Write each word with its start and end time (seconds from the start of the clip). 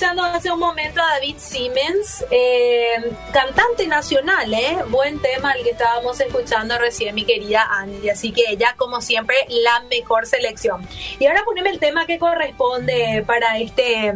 escuchando 0.00 0.24
hace 0.24 0.50
un 0.50 0.58
momento 0.58 0.98
a 0.98 1.16
David 1.16 1.36
Siemens, 1.36 2.24
eh, 2.30 3.12
cantante 3.34 3.86
nacional, 3.86 4.54
¿eh? 4.54 4.78
Buen 4.88 5.20
tema 5.20 5.52
el 5.52 5.62
que 5.62 5.72
estábamos 5.72 6.18
escuchando 6.20 6.78
recién, 6.78 7.14
mi 7.14 7.26
querida 7.26 7.68
Andy. 7.70 8.08
Así 8.08 8.32
que 8.32 8.44
ella, 8.48 8.74
como 8.78 9.02
siempre, 9.02 9.36
la 9.50 9.80
mejor 9.90 10.24
selección. 10.24 10.88
Y 11.18 11.26
ahora 11.26 11.42
poneme 11.44 11.68
el 11.68 11.78
tema 11.78 12.06
que 12.06 12.18
corresponde 12.18 13.22
para 13.26 13.58
este, 13.58 14.14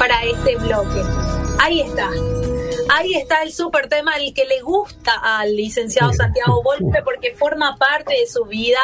para 0.00 0.24
este 0.24 0.56
bloque. 0.56 1.00
Ahí 1.60 1.80
está. 1.80 2.10
Ahí 2.90 3.14
está 3.14 3.42
el 3.42 3.52
súper 3.52 3.88
tema, 3.88 4.16
el 4.16 4.34
que 4.34 4.46
le 4.46 4.62
gusta 4.62 5.12
al 5.22 5.54
licenciado 5.54 6.12
Santiago 6.12 6.60
Volpe 6.64 7.02
porque 7.04 7.36
forma 7.36 7.76
parte 7.76 8.14
de 8.14 8.26
su 8.26 8.46
vida. 8.46 8.80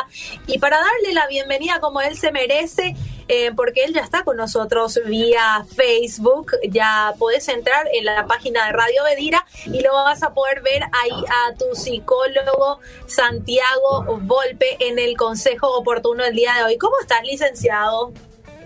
Y 0.46 0.58
para 0.58 0.76
darle 0.76 1.12
la 1.12 1.26
bienvenida 1.26 1.80
como 1.80 2.00
él 2.02 2.16
se 2.16 2.30
merece, 2.30 2.94
eh, 3.28 3.52
porque 3.54 3.84
él 3.84 3.94
ya 3.94 4.00
está 4.00 4.22
con 4.24 4.36
nosotros 4.36 5.00
vía 5.06 5.64
Facebook. 5.74 6.52
Ya 6.68 7.14
puedes 7.18 7.48
entrar 7.48 7.86
en 7.92 8.04
la 8.04 8.26
página 8.26 8.66
de 8.66 8.72
Radio 8.72 9.04
Bedira 9.04 9.44
y 9.66 9.80
lo 9.80 9.92
vas 9.92 10.22
a 10.22 10.34
poder 10.34 10.62
ver 10.62 10.82
ahí 10.82 11.24
a 11.28 11.54
tu 11.54 11.74
psicólogo 11.74 12.80
Santiago 13.06 14.18
Volpe 14.22 14.76
en 14.80 14.98
el 14.98 15.16
consejo 15.16 15.76
oportuno 15.78 16.24
del 16.24 16.34
día 16.34 16.52
de 16.58 16.64
hoy. 16.64 16.78
¿Cómo 16.78 16.94
estás, 17.00 17.22
licenciado? 17.24 18.12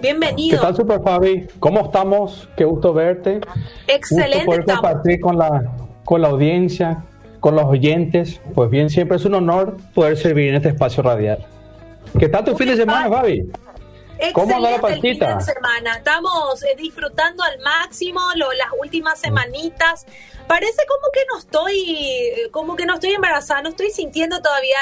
Bienvenido. 0.01 0.59
¿Qué 0.59 0.67
tal, 0.67 0.77
Super 0.77 1.03
Fabi? 1.03 1.47
¿Cómo 1.59 1.81
estamos? 1.81 2.49
Qué 2.57 2.65
gusto 2.65 2.93
verte. 2.93 3.41
Excelente. 3.87 4.45
Gusto 4.45 4.63
poder 4.63 4.65
compartir 4.65 5.21
con 5.21 5.39
la, 5.39 5.73
con 6.05 6.23
la 6.23 6.29
audiencia, 6.29 7.05
con 7.41 7.57
los 7.57 7.65
oyentes. 7.65 8.41
Pues 8.55 8.71
bien, 8.71 8.91
siempre 8.91 9.17
es 9.17 9.25
un 9.25 9.35
honor 9.35 9.77
poder 9.95 10.17
servir 10.17 10.51
en 10.51 10.57
este 10.57 10.69
espacio 10.69 11.03
radial. 11.03 11.45
¿Qué 12.19 12.29
tal 12.29 12.45
tu 12.45 12.57
fin 12.57 12.69
de 12.69 12.77
semana, 12.77 13.09
Fabi? 13.09 13.51
¿Cómo 14.33 14.57
anda 14.57 14.71
la 14.71 14.81
partita? 14.81 15.41
semana. 15.41 15.97
Estamos 15.97 16.63
eh, 16.65 16.75
disfrutando 16.77 17.43
al 17.43 17.59
máximo 17.61 18.21
las 18.35 18.69
últimas 18.81 19.19
semanitas. 19.19 20.07
Parece 20.47 20.83
como 20.89 21.13
que 21.13 21.21
no 21.31 21.39
estoy, 21.39 22.51
como 22.51 22.75
que 22.75 22.87
no 22.87 22.95
estoy 22.95 23.11
embarazada, 23.11 23.63
no 23.63 23.69
estoy 23.69 23.91
sintiendo 23.91 24.41
todavía 24.41 24.77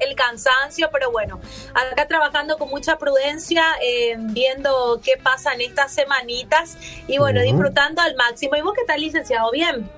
el, 0.00 0.14
cansancio, 0.14 0.90
pero 0.92 1.10
bueno, 1.10 1.40
acá 1.72 2.06
trabajando 2.06 2.58
con 2.58 2.68
mucha 2.68 2.98
prudencia, 2.98 3.64
eh, 3.82 4.16
viendo 4.18 5.00
qué 5.02 5.16
pasa 5.16 5.54
en 5.54 5.62
estas 5.62 5.94
semanitas 5.94 6.76
y 7.08 7.16
bueno, 7.16 7.40
disfrutando 7.40 8.02
al 8.02 8.14
máximo. 8.16 8.56
¿Y 8.56 8.60
vos 8.60 8.74
qué 8.76 8.84
tal, 8.84 9.00
licenciado? 9.00 9.50
¿Bien? 9.50 9.88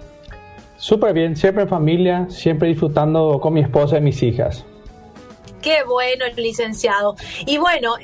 Súper 0.76 1.12
bien, 1.12 1.34
siempre 1.36 1.64
en 1.64 1.68
familia, 1.68 2.26
siempre 2.30 2.68
disfrutando 2.68 3.40
con 3.40 3.52
mi 3.52 3.60
esposa 3.60 3.98
y 3.98 4.00
mis 4.00 4.22
hijas. 4.22 4.64
Qué 5.62 5.82
bueno 5.84 6.24
el 6.24 6.36
licenciado. 6.36 7.16
Y 7.46 7.58
bueno, 7.58 7.94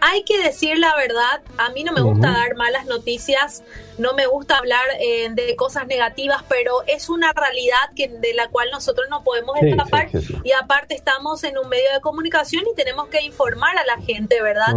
hay 0.00 0.22
que 0.24 0.42
decir 0.42 0.78
la 0.78 0.94
verdad, 0.96 1.40
a 1.58 1.70
mí 1.70 1.84
no 1.84 1.92
me 1.92 2.02
gusta 2.02 2.30
dar 2.30 2.54
malas 2.56 2.86
noticias 2.86 3.62
no 3.98 4.14
me 4.14 4.26
gusta 4.26 4.58
hablar 4.58 4.84
eh, 5.00 5.28
de 5.30 5.56
cosas 5.56 5.86
negativas, 5.86 6.42
pero 6.48 6.82
es 6.86 7.08
una 7.08 7.32
realidad 7.32 7.76
que, 7.94 8.08
de 8.08 8.34
la 8.34 8.48
cual 8.48 8.68
nosotros 8.70 9.06
no 9.10 9.22
podemos 9.22 9.56
escapar. 9.60 10.08
y 10.44 10.52
aparte 10.52 10.94
estamos 10.94 11.44
en 11.44 11.58
un 11.58 11.68
medio 11.68 11.92
de 11.94 12.00
comunicación 12.00 12.64
y 12.70 12.74
tenemos 12.74 13.08
que 13.08 13.22
informar 13.22 13.76
a 13.78 13.84
la 13.84 14.00
gente, 14.02 14.42
¿verdad? 14.42 14.74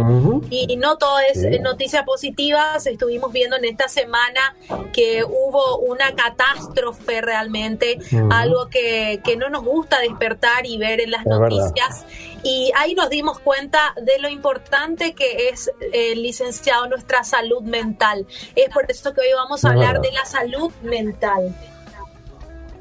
y, 0.50 0.76
no 0.80 0.96
todo 0.96 1.18
es 1.18 1.60
noticia 1.60 2.04
positiva, 2.04 2.76
estuvimos 2.84 3.32
viendo 3.32 3.56
en 3.56 3.66
esta 3.66 3.88
semana 3.88 4.54
que 4.92 5.24
hubo 5.24 5.78
una 5.78 6.14
catástrofe 6.14 7.20
realmente, 7.20 7.98
algo 8.30 8.68
que, 8.68 9.20
que, 9.22 9.36
no 9.36 9.50
nos 9.50 9.64
gusta 9.64 10.00
despertar 10.00 10.66
y 10.66 10.78
ver 10.78 11.00
en 11.00 11.10
las 11.10 11.26
noticias. 11.26 12.06
Y 12.42 12.72
ahí 12.76 12.94
nos 12.94 13.10
dimos 13.10 13.38
cuenta 13.38 13.78
de 13.96 14.18
lo 14.18 14.28
importante 14.28 15.14
que 15.14 15.48
es, 15.48 15.70
el 15.80 15.92
eh, 15.92 16.16
licenciado, 16.16 16.88
nuestra 16.88 17.22
salud 17.24 17.62
mental. 17.62 18.26
Es 18.56 18.68
por 18.72 18.90
eso 18.90 19.12
que 19.12 19.20
hoy 19.20 19.32
vamos 19.34 19.64
a 19.64 19.70
hablar 19.70 20.00
de 20.00 20.10
la 20.12 20.24
salud 20.24 20.70
mental. 20.82 21.54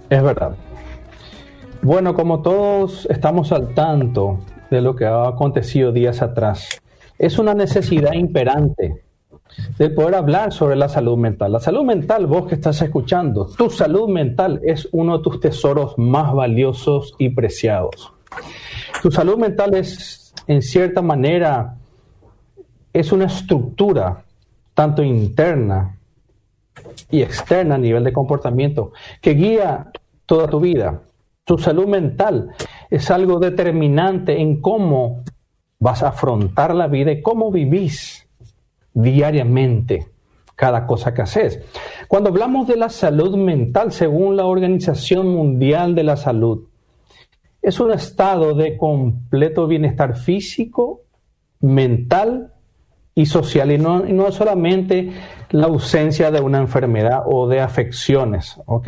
Es 0.09 0.23
verdad. 0.23 0.55
Bueno, 1.81 2.13
como 2.13 2.41
todos 2.41 3.05
estamos 3.09 3.51
al 3.51 3.73
tanto 3.73 4.39
de 4.69 4.81
lo 4.81 4.95
que 4.95 5.05
ha 5.05 5.27
acontecido 5.27 5.91
días 5.91 6.21
atrás, 6.21 6.81
es 7.17 7.37
una 7.39 7.53
necesidad 7.53 8.13
imperante 8.13 9.03
de 9.77 9.89
poder 9.89 10.15
hablar 10.15 10.51
sobre 10.51 10.75
la 10.75 10.89
salud 10.89 11.17
mental. 11.17 11.51
La 11.51 11.59
salud 11.59 11.83
mental, 11.83 12.27
vos 12.27 12.47
que 12.47 12.55
estás 12.55 12.81
escuchando, 12.81 13.45
tu 13.45 13.69
salud 13.69 14.07
mental 14.09 14.61
es 14.63 14.87
uno 14.91 15.17
de 15.17 15.23
tus 15.23 15.39
tesoros 15.39 15.97
más 15.97 16.33
valiosos 16.33 17.15
y 17.17 17.29
preciados. 17.29 18.13
Tu 19.01 19.11
salud 19.11 19.37
mental 19.37 19.75
es, 19.75 20.33
en 20.47 20.61
cierta 20.61 21.01
manera, 21.01 21.75
es 22.93 23.11
una 23.11 23.25
estructura 23.25 24.23
tanto 24.73 25.03
interna 25.03 25.97
y 27.09 27.21
externa 27.21 27.75
a 27.75 27.77
nivel 27.77 28.03
de 28.03 28.13
comportamiento 28.13 28.91
que 29.21 29.31
guía 29.31 29.91
toda 30.25 30.47
tu 30.47 30.59
vida. 30.59 31.01
Tu 31.43 31.57
salud 31.57 31.87
mental 31.87 32.51
es 32.89 33.09
algo 33.09 33.39
determinante 33.39 34.39
en 34.39 34.61
cómo 34.61 35.23
vas 35.79 36.03
a 36.03 36.09
afrontar 36.09 36.75
la 36.75 36.87
vida 36.87 37.11
y 37.11 37.21
cómo 37.21 37.51
vivís 37.51 38.27
diariamente 38.93 40.07
cada 40.55 40.85
cosa 40.85 41.13
que 41.13 41.21
haces. 41.21 41.61
Cuando 42.07 42.29
hablamos 42.29 42.67
de 42.67 42.75
la 42.75 42.89
salud 42.89 43.37
mental, 43.37 43.91
según 43.91 44.35
la 44.35 44.45
Organización 44.45 45.29
Mundial 45.29 45.95
de 45.95 46.03
la 46.03 46.17
Salud, 46.17 46.68
es 47.61 47.79
un 47.79 47.91
estado 47.91 48.53
de 48.53 48.77
completo 48.77 49.67
bienestar 49.67 50.15
físico, 50.15 51.01
mental 51.59 52.53
y 53.15 53.25
social, 53.25 53.71
y 53.71 53.77
no, 53.77 54.07
y 54.07 54.13
no 54.13 54.31
solamente 54.31 55.11
la 55.51 55.67
ausencia 55.67 56.31
de 56.31 56.39
una 56.39 56.59
enfermedad 56.59 57.23
o 57.25 57.47
de 57.47 57.59
afecciones, 57.59 58.59
¿ok? 58.65 58.87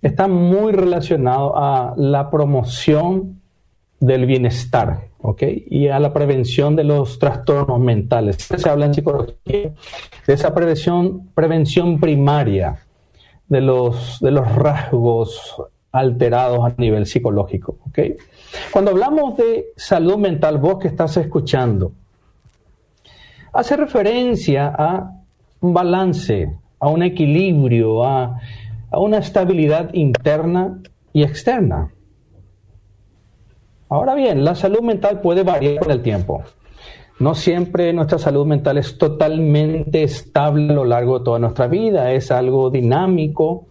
Está 0.00 0.28
muy 0.28 0.72
relacionado 0.72 1.56
a 1.56 1.94
la 1.96 2.30
promoción 2.30 3.40
del 3.98 4.26
bienestar, 4.26 5.08
¿ok? 5.20 5.42
Y 5.66 5.88
a 5.88 5.98
la 5.98 6.12
prevención 6.12 6.76
de 6.76 6.84
los 6.84 7.18
trastornos 7.18 7.80
mentales. 7.80 8.36
Se 8.36 8.68
habla 8.68 8.86
en 8.86 8.94
psicología 8.94 9.72
de 10.26 10.34
esa 10.34 10.54
prevención, 10.54 11.28
prevención 11.34 11.98
primaria 12.00 12.78
de 13.48 13.60
los, 13.60 14.18
de 14.20 14.30
los 14.30 14.52
rasgos 14.54 15.56
alterados 15.92 16.64
a 16.64 16.74
nivel 16.78 17.06
psicológico, 17.06 17.76
¿ok? 17.88 17.98
Cuando 18.72 18.90
hablamos 18.92 19.36
de 19.36 19.66
salud 19.76 20.16
mental, 20.16 20.58
vos 20.58 20.78
que 20.78 20.88
estás 20.88 21.16
escuchando, 21.18 21.92
hace 23.52 23.76
referencia 23.76 24.74
a 24.76 25.12
un 25.60 25.74
balance, 25.74 26.56
a 26.80 26.88
un 26.88 27.02
equilibrio, 27.02 28.04
a, 28.04 28.40
una 28.94 29.18
estabilidad 29.18 29.90
interna 29.94 30.80
y 31.12 31.22
externa. 31.22 31.92
Ahora 33.88 34.14
bien, 34.14 34.44
la 34.44 34.54
salud 34.54 34.82
mental 34.82 35.20
puede 35.20 35.44
variar 35.44 35.78
con 35.78 35.90
el 35.90 36.02
tiempo. 36.02 36.42
No 37.18 37.34
siempre 37.34 37.92
nuestra 37.92 38.18
salud 38.18 38.46
mental 38.46 38.78
es 38.78 38.98
totalmente 38.98 40.02
estable 40.02 40.70
a 40.70 40.74
lo 40.74 40.84
largo 40.84 41.18
de 41.18 41.24
toda 41.24 41.38
nuestra 41.38 41.68
vida, 41.68 42.12
es 42.12 42.30
algo 42.30 42.68
dinámico, 42.68 43.66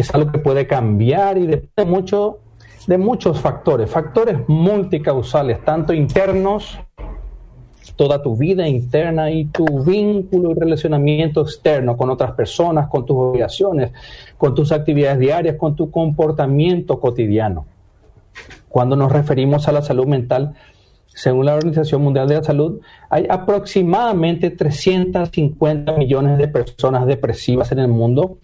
es 0.00 0.14
algo 0.14 0.30
que 0.30 0.38
puede 0.38 0.66
cambiar 0.66 1.38
y 1.38 1.46
depende 1.46 1.90
mucho 1.90 2.38
de 2.86 2.98
muchos 2.98 3.40
factores, 3.40 3.90
factores 3.90 4.38
multicausales, 4.48 5.64
tanto 5.64 5.92
internos 5.92 6.78
toda 7.96 8.22
tu 8.22 8.36
vida 8.36 8.68
interna 8.68 9.28
y 9.28 9.46
tu 9.46 9.64
vínculo 9.82 10.52
y 10.52 10.54
relacionamiento 10.54 11.40
externo 11.40 11.96
con 11.96 12.10
otras 12.10 12.30
personas, 12.32 12.88
con 12.88 13.04
tus 13.04 13.16
obligaciones, 13.16 13.90
con 14.36 14.54
tus 14.54 14.70
actividades 14.70 15.18
diarias, 15.18 15.56
con 15.56 15.74
tu 15.74 15.90
comportamiento 15.90 17.00
cotidiano. 17.00 17.66
Cuando 18.68 18.94
nos 18.94 19.10
referimos 19.10 19.66
a 19.66 19.72
la 19.72 19.82
salud 19.82 20.06
mental, 20.06 20.54
según 21.08 21.46
la 21.46 21.56
Organización 21.56 22.02
Mundial 22.02 22.28
de 22.28 22.36
la 22.36 22.44
Salud, 22.44 22.80
hay 23.10 23.26
aproximadamente 23.28 24.50
350 24.50 25.92
millones 25.94 26.38
de 26.38 26.46
personas 26.46 27.04
depresivas 27.04 27.72
en 27.72 27.80
el 27.80 27.88
mundo 27.88 28.38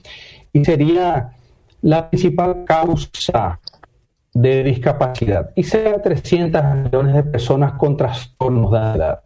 y 0.52 0.64
sería 0.64 1.36
la 1.84 2.08
principal 2.08 2.64
causa 2.64 3.60
de 4.32 4.64
discapacidad 4.64 5.50
y 5.54 5.64
sería 5.64 6.00
300 6.00 6.62
millones 6.76 7.14
de 7.14 7.22
personas 7.24 7.74
con 7.74 7.94
trastornos 7.94 8.72
de 8.72 8.78
edad. 8.78 9.22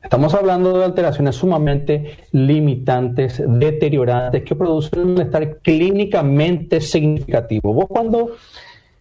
Estamos 0.00 0.32
hablando 0.34 0.78
de 0.78 0.84
alteraciones 0.84 1.34
sumamente 1.34 2.18
limitantes, 2.30 3.42
deteriorantes, 3.44 4.44
que 4.44 4.54
producen 4.54 5.00
un 5.00 5.14
malestar 5.14 5.58
clínicamente 5.58 6.80
significativo. 6.80 7.74
Vos 7.74 7.86
cuando 7.88 8.36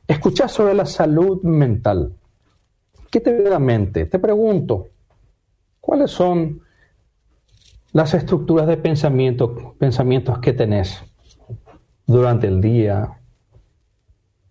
escuchas 0.08 0.52
sobre 0.52 0.74
la 0.74 0.88
salud 0.88 1.44
mental, 1.44 2.14
¿qué 3.12 3.20
te 3.20 3.32
viene 3.32 3.50
a 3.50 3.52
la 3.52 3.60
mente? 3.60 4.08
Te 4.08 4.18
pregunto, 4.18 4.88
¿cuáles 5.80 6.10
son 6.10 6.62
las 7.94 8.16
estructuras 8.16 8.66
de 8.66 8.78
pensamiento, 8.78 9.76
pensamientos 9.78 10.40
que 10.40 10.54
tenés 10.54 11.04
durante 12.08 12.48
el 12.48 12.62
día? 12.62 13.10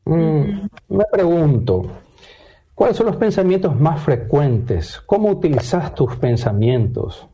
Mm, 0.04 0.66
me 0.88 1.04
pregunto, 1.10 1.90
¿Cuáles 2.74 2.96
son 2.96 3.06
los 3.06 3.16
pensamientos 3.16 3.78
más 3.78 4.02
frecuentes? 4.02 5.00
¿Cómo 5.06 5.30
utilizas 5.30 5.94
tus 5.94 6.16
pensamientos? 6.16 7.28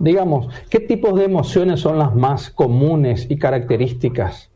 digamos, 0.00 0.48
¿qué 0.68 0.80
tipos 0.80 1.14
de 1.14 1.24
emociones 1.24 1.80
son 1.80 1.98
las 1.98 2.14
más 2.14 2.50
comunes 2.50 3.26
y 3.28 3.36
características 3.36 4.50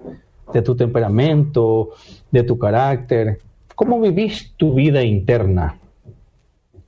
de 0.52 0.62
tu 0.62 0.74
temperamento, 0.74 1.90
de 2.30 2.42
tu 2.42 2.58
carácter? 2.58 3.38
¿Cómo 3.74 4.00
vivís 4.00 4.54
tu 4.56 4.74
vida 4.74 5.02
interna? 5.02 5.78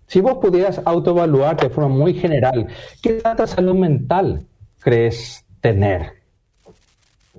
Si 0.06 0.20
vos 0.20 0.38
pudieras 0.38 0.80
autoevaluarte 0.84 1.68
de 1.68 1.74
forma 1.74 1.94
muy 1.94 2.14
general, 2.14 2.66
¿qué 3.02 3.14
tanta 3.14 3.46
salud 3.46 3.74
mental 3.74 4.46
crees 4.80 5.44
tener? 5.60 6.15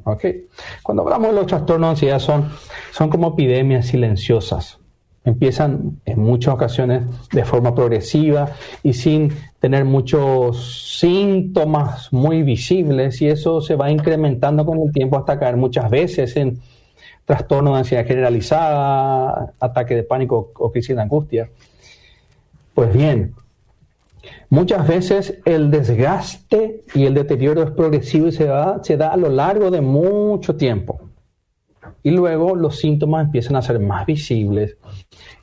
¿Okay? 0.03 0.47
Cuando 0.83 1.03
hablamos 1.03 1.29
de 1.29 1.35
los 1.35 1.47
trastornos 1.47 1.87
de 1.87 1.91
ansiedad 1.91 2.19
son, 2.19 2.49
son 2.91 3.09
como 3.09 3.29
epidemias 3.29 3.87
silenciosas. 3.87 4.79
Empiezan 5.23 5.99
en 6.05 6.21
muchas 6.21 6.53
ocasiones 6.53 7.03
de 7.31 7.43
forma 7.43 7.75
progresiva 7.75 8.51
y 8.81 8.93
sin 8.93 9.33
tener 9.59 9.83
muchos 9.83 10.97
síntomas 10.99 12.13
muy 12.13 12.43
visibles 12.43 13.21
y 13.21 13.27
eso 13.27 13.59
se 13.59 13.75
va 13.75 13.91
incrementando 13.91 14.65
con 14.65 14.79
el 14.79 14.93
tiempo 14.93 15.17
hasta 15.17 15.37
caer 15.37 15.57
muchas 15.57 15.89
veces 15.89 16.33
en 16.37 16.59
trastorno 17.25 17.73
de 17.73 17.79
ansiedad 17.79 18.05
generalizada, 18.05 19.53
ataque 19.59 19.95
de 19.95 20.03
pánico 20.03 20.53
o 20.55 20.71
crisis 20.71 20.95
de 20.95 21.01
angustia. 21.01 21.49
Pues 22.73 22.93
bien, 22.93 23.33
muchas 24.49 24.87
veces 24.87 25.39
el 25.45 25.71
desgaste 25.71 26.83
y 26.93 27.05
el 27.05 27.13
deterioro 27.13 27.63
es 27.63 27.71
progresivo 27.71 28.27
y 28.27 28.31
se 28.31 28.45
da, 28.45 28.83
se 28.83 28.97
da 28.97 29.09
a 29.09 29.17
lo 29.17 29.29
largo 29.29 29.71
de 29.71 29.81
mucho 29.81 30.55
tiempo. 30.55 31.01
Y 32.03 32.11
luego 32.11 32.55
los 32.55 32.77
síntomas 32.77 33.25
empiezan 33.25 33.55
a 33.55 33.61
ser 33.61 33.79
más 33.79 34.05
visibles 34.05 34.77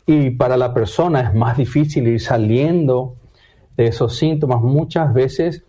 y 0.07 0.31
para 0.31 0.57
la 0.57 0.73
persona 0.73 1.21
es 1.21 1.35
más 1.35 1.57
difícil 1.57 2.07
ir 2.09 2.21
saliendo 2.21 3.17
de 3.77 3.87
esos 3.87 4.17
síntomas. 4.17 4.61
Muchas 4.61 5.13
veces 5.13 5.65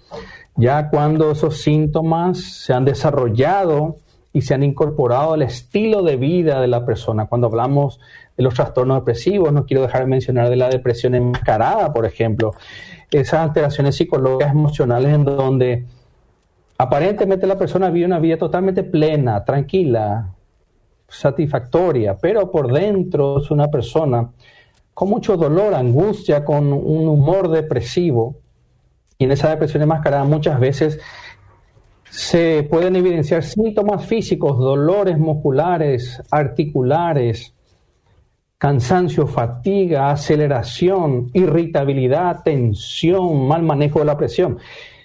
ya 0.56 0.90
cuando 0.90 1.32
esos 1.32 1.58
síntomas 1.62 2.40
se 2.40 2.74
han 2.74 2.86
desarrollado 2.86 3.98
y 4.32 4.42
se 4.42 4.54
han 4.54 4.64
incorporado 4.64 5.34
al 5.34 5.42
estilo 5.42 6.04
de 6.04 6.18
vida 6.18 6.60
de 6.60 6.68
la 6.68 6.86
persona. 6.86 7.26
Cuando 7.28 7.48
hablamos 7.48 8.00
de 8.36 8.44
los 8.44 8.54
trastornos 8.54 8.98
depresivos, 8.98 9.54
no 9.54 9.66
quiero 9.66 9.84
dejar 9.84 10.02
de 10.02 10.08
mencionar 10.08 10.50
de 10.50 10.58
la 10.58 10.70
depresión 10.70 11.16
enmascarada, 11.16 11.94
por 11.94 12.06
ejemplo, 12.06 12.52
esas 13.12 13.40
alteraciones 13.42 13.96
psicológicas 13.96 14.52
emocionales 14.52 15.14
en 15.14 15.26
donde 15.26 15.86
aparentemente 16.78 17.48
la 17.48 17.58
persona 17.58 17.90
vive 17.90 18.06
una 18.06 18.20
vida 18.20 18.38
totalmente 18.38 18.84
plena, 18.84 19.44
tranquila, 19.44 20.34
satisfactoria, 21.08 22.18
pero 22.18 22.52
por 22.52 22.72
dentro 22.72 23.40
es 23.40 23.52
una 23.52 23.68
persona 23.68 24.30
con 24.94 25.10
mucho 25.10 25.38
dolor, 25.38 25.74
angustia, 25.74 26.44
con 26.44 26.72
un 26.72 27.08
humor 27.08 27.50
depresivo. 27.50 28.38
Y 29.18 29.26
en 29.26 29.32
esa 29.32 29.50
depresión 29.50 29.84
enmascarada 29.84 30.24
muchas 30.24 30.60
veces 30.60 31.00
se 32.10 32.66
pueden 32.70 32.96
evidenciar 32.96 33.44
síntomas 33.44 34.06
físicos, 34.06 34.58
dolores 34.58 35.18
musculares, 35.18 36.22
articulares, 36.32 37.55
cansancio, 38.58 39.28
fatiga, 39.28 40.12
aceleración, 40.12 41.30
irritabilidad, 41.34 42.44
tensión, 42.44 43.48
mal 43.48 43.64
manejo 43.64 44.00
de 44.00 44.06
la 44.06 44.18
presión. 44.18 44.58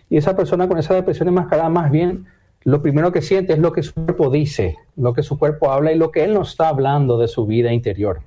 Y 0.09 0.17
esa 0.17 0.37
persona 0.37 0.69
con 0.69 0.79
esa 0.79 0.95
depresión 0.95 1.29
enmascarada 1.29 1.69
más 1.69 1.91
bien 1.91 2.27
lo 2.63 2.83
primero 2.83 3.11
que 3.11 3.23
siente 3.23 3.55
es 3.55 3.59
lo 3.59 3.73
que 3.73 3.83
su 3.83 3.95
cuerpo 3.95 4.31
dice, 4.31 4.77
lo 4.97 5.15
que 5.15 5.23
su 5.23 5.39
cuerpo 5.39 5.71
habla 5.71 5.93
y 5.93 5.99
lo 5.99 6.11
que 6.11 6.25
él 6.25 6.35
no 6.35 6.43
está 6.43 6.69
hablando 6.69 7.19
de 7.19 7.29
su 7.29 7.47
vida 7.47 7.73
interior. 7.73 8.21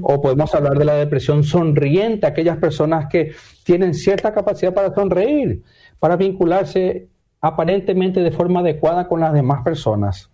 O 0.00 0.22
podemos 0.22 0.54
hablar 0.54 0.78
de 0.78 0.86
la 0.86 0.94
depresión 0.94 1.44
sonriente, 1.44 2.26
aquellas 2.26 2.56
personas 2.56 3.06
que 3.10 3.32
tienen 3.64 3.92
cierta 3.92 4.32
capacidad 4.32 4.72
para 4.72 4.94
sonreír, 4.94 5.62
para 5.98 6.16
vincularse 6.16 7.08
aparentemente 7.38 8.20
de 8.20 8.30
forma 8.30 8.60
adecuada 8.60 9.06
con 9.06 9.20
las 9.20 9.34
demás 9.34 9.62
personas, 9.62 10.30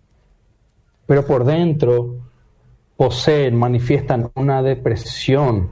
pero 1.05 1.25
por 1.25 1.43
dentro 1.43 2.28
poseen, 2.99 3.55
manifiestan 3.55 4.29
una 4.35 4.61
depresión 4.61 5.69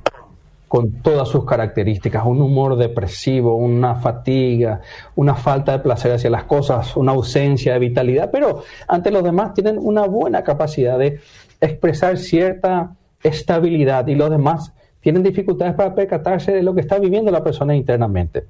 con 0.70 1.02
todas 1.02 1.28
sus 1.28 1.44
características, 1.44 2.26
un 2.26 2.42
humor 2.42 2.78
depresivo, 2.78 3.58
una 3.58 3.96
fatiga, 3.96 4.80
una 5.14 5.36
falta 5.36 5.74
de 5.74 5.80
placer 5.80 6.14
hacia 6.14 6.30
las 6.30 6.46
cosas, 6.46 6.96
una 6.96 7.12
ausencia 7.12 7.74
de 7.74 7.80
vitalidad, 7.80 8.32
pero 8.32 8.64
ante 8.88 9.12
los 9.12 9.26
demás 9.26 9.54
tienen 9.54 9.78
una 9.78 10.06
buena 10.06 10.42
capacidad 10.42 10.98
de 10.98 11.20
expresar 11.60 12.18
cierta 12.18 12.96
estabilidad 13.22 14.08
y 14.08 14.16
los 14.16 14.30
demás 14.30 14.72
tienen 15.02 15.22
dificultades 15.22 15.76
para 15.76 15.94
percatarse 15.94 16.54
de 16.54 16.64
lo 16.64 16.74
que 16.74 16.80
está 16.80 16.98
viviendo 16.98 17.30
la 17.30 17.44
persona 17.44 17.76
internamente. 17.76 18.46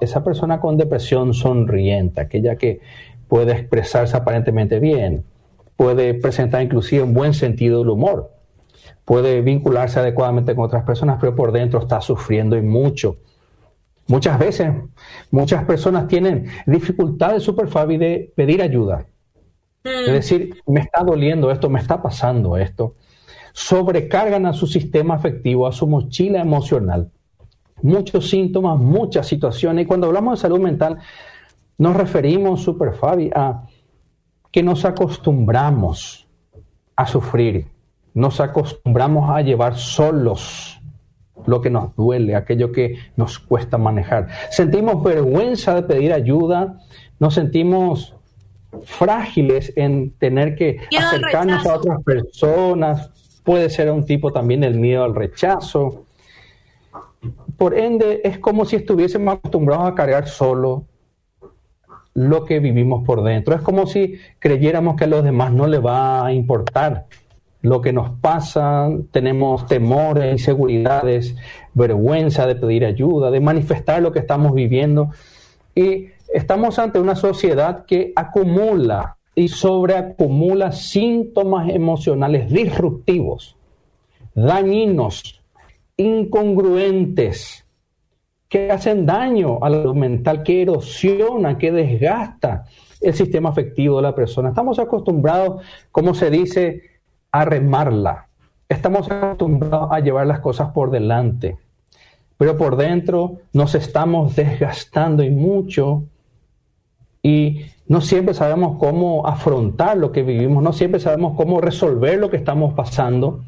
Esa, 0.00 0.24
persona 0.24 0.58
con 0.58 0.76
depresión 0.76 1.32
sonriente, 1.32 2.22
aquella 2.22 2.56
que 2.56 2.80
puede 3.28 3.52
expresarse 3.52 4.16
aparentemente 4.16 4.80
bien, 4.80 5.22
puede 5.76 6.14
presentar 6.14 6.62
inclusive 6.62 7.02
un 7.02 7.14
buen 7.14 7.34
sentido 7.34 7.80
del 7.80 7.90
humor, 7.90 8.32
puede 9.04 9.40
vincularse 9.42 10.00
adecuadamente 10.00 10.54
con 10.54 10.64
otras 10.64 10.84
personas, 10.84 11.18
pero 11.20 11.34
por 11.34 11.52
dentro 11.52 11.80
está 11.80 12.00
sufriendo 12.00 12.56
y 12.56 12.62
mucho. 12.62 13.18
Muchas 14.08 14.38
veces, 14.38 14.72
muchas 15.30 15.64
personas 15.64 16.06
tienen 16.06 16.46
dificultades 16.66 17.42
super 17.42 17.68
Fabi 17.68 17.96
de 17.96 18.32
pedir 18.36 18.62
ayuda. 18.62 19.06
Es 19.82 20.08
mm. 20.08 20.12
decir, 20.12 20.62
me 20.66 20.80
está 20.80 21.02
doliendo 21.02 21.50
esto, 21.50 21.68
me 21.68 21.80
está 21.80 22.00
pasando 22.00 22.56
esto. 22.56 22.94
Sobrecargan 23.52 24.46
a 24.46 24.52
su 24.52 24.66
sistema 24.66 25.14
afectivo, 25.14 25.66
a 25.66 25.72
su 25.72 25.86
mochila 25.86 26.40
emocional 26.40 27.10
muchos 27.82 28.28
síntomas, 28.28 28.78
muchas 28.78 29.26
situaciones. 29.26 29.84
Y 29.84 29.86
cuando 29.86 30.06
hablamos 30.06 30.38
de 30.38 30.42
salud 30.42 30.60
mental, 30.60 30.98
nos 31.78 31.96
referimos, 31.96 32.62
Super 32.62 32.94
Fabi, 32.94 33.30
a 33.34 33.64
que 34.56 34.62
nos 34.62 34.86
acostumbramos 34.86 36.26
a 36.96 37.06
sufrir, 37.06 37.66
nos 38.14 38.40
acostumbramos 38.40 39.28
a 39.28 39.42
llevar 39.42 39.76
solos 39.76 40.80
lo 41.44 41.60
que 41.60 41.68
nos 41.68 41.94
duele, 41.94 42.34
aquello 42.34 42.72
que 42.72 42.96
nos 43.16 43.38
cuesta 43.38 43.76
manejar. 43.76 44.28
Sentimos 44.48 45.04
vergüenza 45.04 45.74
de 45.74 45.82
pedir 45.82 46.10
ayuda, 46.10 46.80
nos 47.20 47.34
sentimos 47.34 48.16
frágiles 48.84 49.74
en 49.76 50.12
tener 50.12 50.56
que 50.56 50.80
acercarnos 50.98 51.66
a 51.66 51.74
otras 51.74 52.02
personas, 52.02 53.10
puede 53.44 53.68
ser 53.68 53.90
un 53.90 54.06
tipo 54.06 54.32
también 54.32 54.64
el 54.64 54.80
miedo 54.80 55.04
al 55.04 55.14
rechazo, 55.14 56.06
por 57.58 57.78
ende, 57.78 58.22
es 58.24 58.38
como 58.38 58.64
si 58.64 58.76
estuviésemos 58.76 59.34
acostumbrados 59.34 59.86
a 59.86 59.94
cargar 59.94 60.26
solo 60.26 60.86
lo 62.16 62.46
que 62.46 62.60
vivimos 62.60 63.04
por 63.04 63.22
dentro. 63.22 63.54
Es 63.54 63.60
como 63.60 63.86
si 63.86 64.18
creyéramos 64.38 64.96
que 64.96 65.04
a 65.04 65.06
los 65.06 65.22
demás 65.22 65.52
no 65.52 65.66
les 65.66 65.84
va 65.84 66.26
a 66.26 66.32
importar 66.32 67.06
lo 67.60 67.80
que 67.82 67.92
nos 67.92 68.10
pasa, 68.20 68.88
tenemos 69.10 69.66
temores, 69.66 70.32
inseguridades, 70.32 71.36
vergüenza 71.74 72.46
de 72.46 72.56
pedir 72.56 72.84
ayuda, 72.84 73.30
de 73.30 73.40
manifestar 73.40 74.00
lo 74.00 74.12
que 74.12 74.20
estamos 74.20 74.54
viviendo. 74.54 75.10
Y 75.74 76.06
estamos 76.32 76.78
ante 76.78 77.00
una 77.00 77.16
sociedad 77.16 77.84
que 77.84 78.12
acumula 78.16 79.18
y 79.34 79.48
sobreacumula 79.48 80.72
síntomas 80.72 81.68
emocionales 81.68 82.50
disruptivos, 82.50 83.56
dañinos, 84.34 85.42
incongruentes 85.98 87.65
que 88.48 88.70
hacen 88.70 89.06
daño 89.06 89.58
a 89.62 89.70
la 89.70 89.78
salud 89.78 89.94
mental, 89.94 90.42
que 90.42 90.62
erosiona, 90.62 91.58
que 91.58 91.72
desgasta 91.72 92.64
el 93.00 93.14
sistema 93.14 93.50
afectivo 93.50 93.96
de 93.96 94.02
la 94.02 94.14
persona. 94.14 94.50
Estamos 94.50 94.78
acostumbrados, 94.78 95.62
como 95.90 96.14
se 96.14 96.30
dice, 96.30 96.82
a 97.32 97.44
remarla. 97.44 98.28
Estamos 98.68 99.10
acostumbrados 99.10 99.90
a 99.92 100.00
llevar 100.00 100.26
las 100.26 100.40
cosas 100.40 100.70
por 100.70 100.90
delante. 100.90 101.58
Pero 102.38 102.56
por 102.56 102.76
dentro 102.76 103.38
nos 103.52 103.74
estamos 103.74 104.36
desgastando 104.36 105.22
y 105.22 105.30
mucho 105.30 106.04
y 107.22 107.66
no 107.88 108.00
siempre 108.00 108.34
sabemos 108.34 108.78
cómo 108.78 109.26
afrontar 109.26 109.96
lo 109.96 110.12
que 110.12 110.22
vivimos, 110.22 110.62
no 110.62 110.72
siempre 110.72 111.00
sabemos 111.00 111.34
cómo 111.36 111.60
resolver 111.60 112.18
lo 112.18 112.30
que 112.30 112.36
estamos 112.36 112.74
pasando. 112.74 113.44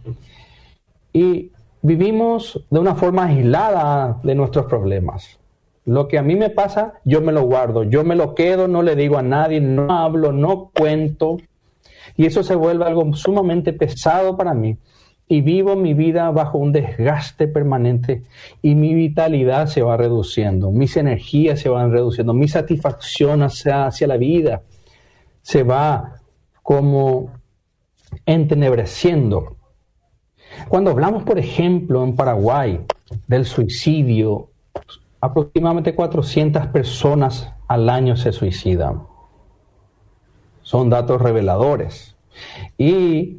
Y 1.12 1.52
vivimos 1.82 2.64
de 2.70 2.78
una 2.78 2.94
forma 2.94 3.26
aislada 3.26 4.20
de 4.23 4.35
nuestros 4.35 4.66
problemas. 4.66 5.38
Lo 5.85 6.06
que 6.06 6.18
a 6.18 6.23
mí 6.23 6.37
me 6.37 6.50
pasa, 6.50 6.94
yo 7.04 7.20
me 7.20 7.32
lo 7.32 7.42
guardo, 7.42 7.82
yo 7.82 8.04
me 8.04 8.14
lo 8.14 8.35
quedo, 8.35 8.68
no 8.68 8.82
le 8.82 8.94
digo 8.94 9.16
a 9.16 9.23
nadie, 9.23 9.61
no 9.61 9.90
hablo, 9.90 10.32
no 10.32 10.70
cuento. 10.75 11.38
Y 12.16 12.26
eso 12.26 12.42
se 12.42 12.54
vuelve 12.54 12.85
algo 12.85 13.14
sumamente 13.14 13.73
pesado 13.73 14.37
para 14.37 14.54
mí. 14.54 14.76
Y 15.28 15.42
vivo 15.42 15.76
mi 15.76 15.94
vida 15.94 16.30
bajo 16.30 16.58
un 16.58 16.73
desgaste 16.73 17.49
permanente 17.49 18.23
y 18.62 18.75
mi 18.75 18.94
vitalidad 18.94 19.66
se 19.66 19.82
va 19.82 19.97
reduciendo, 19.99 20.70
mis 20.70 20.97
energías 20.97 21.61
se 21.61 21.68
van 21.68 21.92
reduciendo, 21.92 22.32
mi 22.32 22.49
satisfacción 22.49 23.42
hacia, 23.42 23.87
hacia 23.87 24.06
la 24.06 24.16
vida 24.16 24.62
se 25.42 25.64
va 25.64 26.23
como 26.62 27.30
entenebreciendo. 28.25 29.57
Cuando 30.68 30.90
hablamos, 30.90 31.22
por 31.22 31.38
ejemplo, 31.38 32.02
en 32.02 32.16
Paraguay 32.16 32.80
del 33.26 33.44
suicidio 33.44 34.48
aproximadamente 35.20 35.94
400 35.94 36.66
personas 36.68 37.52
al 37.66 37.88
año 37.88 38.16
se 38.16 38.32
suicidan. 38.32 39.02
Son 40.62 40.90
datos 40.90 41.20
reveladores. 41.20 42.16
Y 42.76 43.38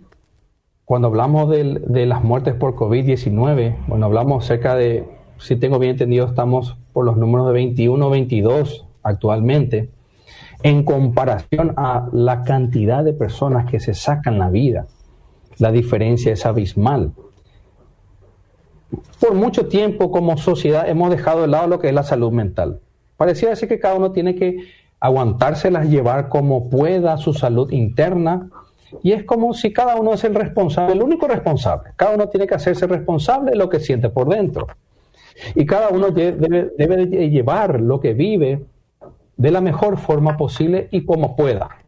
cuando 0.85 1.07
hablamos 1.07 1.49
de, 1.49 2.05
las 2.05 2.23
muertes 2.23 2.55
por 2.55 2.75
COVID-19, 2.75 3.75
bueno, 3.87 4.05
hablamos 4.05 4.45
cerca 4.45 4.75
de, 4.75 5.07
si 5.37 5.55
tengo 5.55 5.79
bien 5.79 5.91
entendido, 5.91 6.25
estamos 6.25 6.77
por 6.93 7.05
los 7.05 7.17
números 7.17 7.47
de 7.47 7.53
21 7.53 8.07
o 8.07 8.09
22 8.09 8.85
actualmente, 9.03 9.89
en 10.63 10.83
comparación 10.83 11.73
a 11.77 12.09
la 12.11 12.43
cantidad 12.43 13.03
de 13.03 13.13
personas 13.13 13.69
que 13.69 13.79
se 13.79 13.93
sacan 13.93 14.39
la 14.39 14.49
vida. 14.49 14.87
La 15.59 15.71
diferencia 15.71 16.33
es 16.33 16.45
abismal. 16.45 17.11
Por 19.19 19.33
mucho 19.35 19.67
tiempo 19.67 20.09
como 20.09 20.37
sociedad 20.37 20.89
hemos 20.89 21.11
dejado 21.11 21.41
de 21.41 21.47
lado 21.47 21.67
lo 21.67 21.79
que 21.79 21.89
es 21.89 21.93
la 21.93 22.03
salud 22.03 22.31
mental. 22.31 22.79
Parecía 23.17 23.49
decir 23.49 23.67
que 23.67 23.79
cada 23.79 23.95
uno 23.95 24.11
tiene 24.11 24.35
que 24.35 24.57
aguantárselas, 24.99 25.89
llevar 25.89 26.29
como 26.29 26.69
pueda 26.69 27.17
su 27.17 27.33
salud 27.33 27.71
interna, 27.71 28.49
y 29.03 29.11
es 29.11 29.23
como 29.23 29.53
si 29.53 29.71
cada 29.71 29.97
uno 29.97 30.13
es 30.13 30.23
el 30.23 30.33
responsable, 30.33 30.93
el 30.93 31.03
único 31.03 31.27
responsable. 31.27 31.91
Cada 31.95 32.15
uno 32.15 32.29
tiene 32.29 32.47
que 32.47 32.55
hacerse 32.55 32.87
responsable 32.87 33.51
de 33.51 33.57
lo 33.57 33.69
que 33.69 33.79
siente 33.79 34.09
por 34.09 34.29
dentro. 34.29 34.67
Y 35.55 35.65
cada 35.65 35.89
uno 35.89 36.09
debe, 36.09 36.71
debe 36.77 37.05
llevar 37.29 37.79
lo 37.81 37.99
que 37.99 38.13
vive 38.13 38.65
de 39.37 39.51
la 39.51 39.61
mejor 39.61 39.97
forma 39.97 40.37
posible 40.37 40.87
y 40.91 41.05
como 41.05 41.35
pueda. 41.35 41.78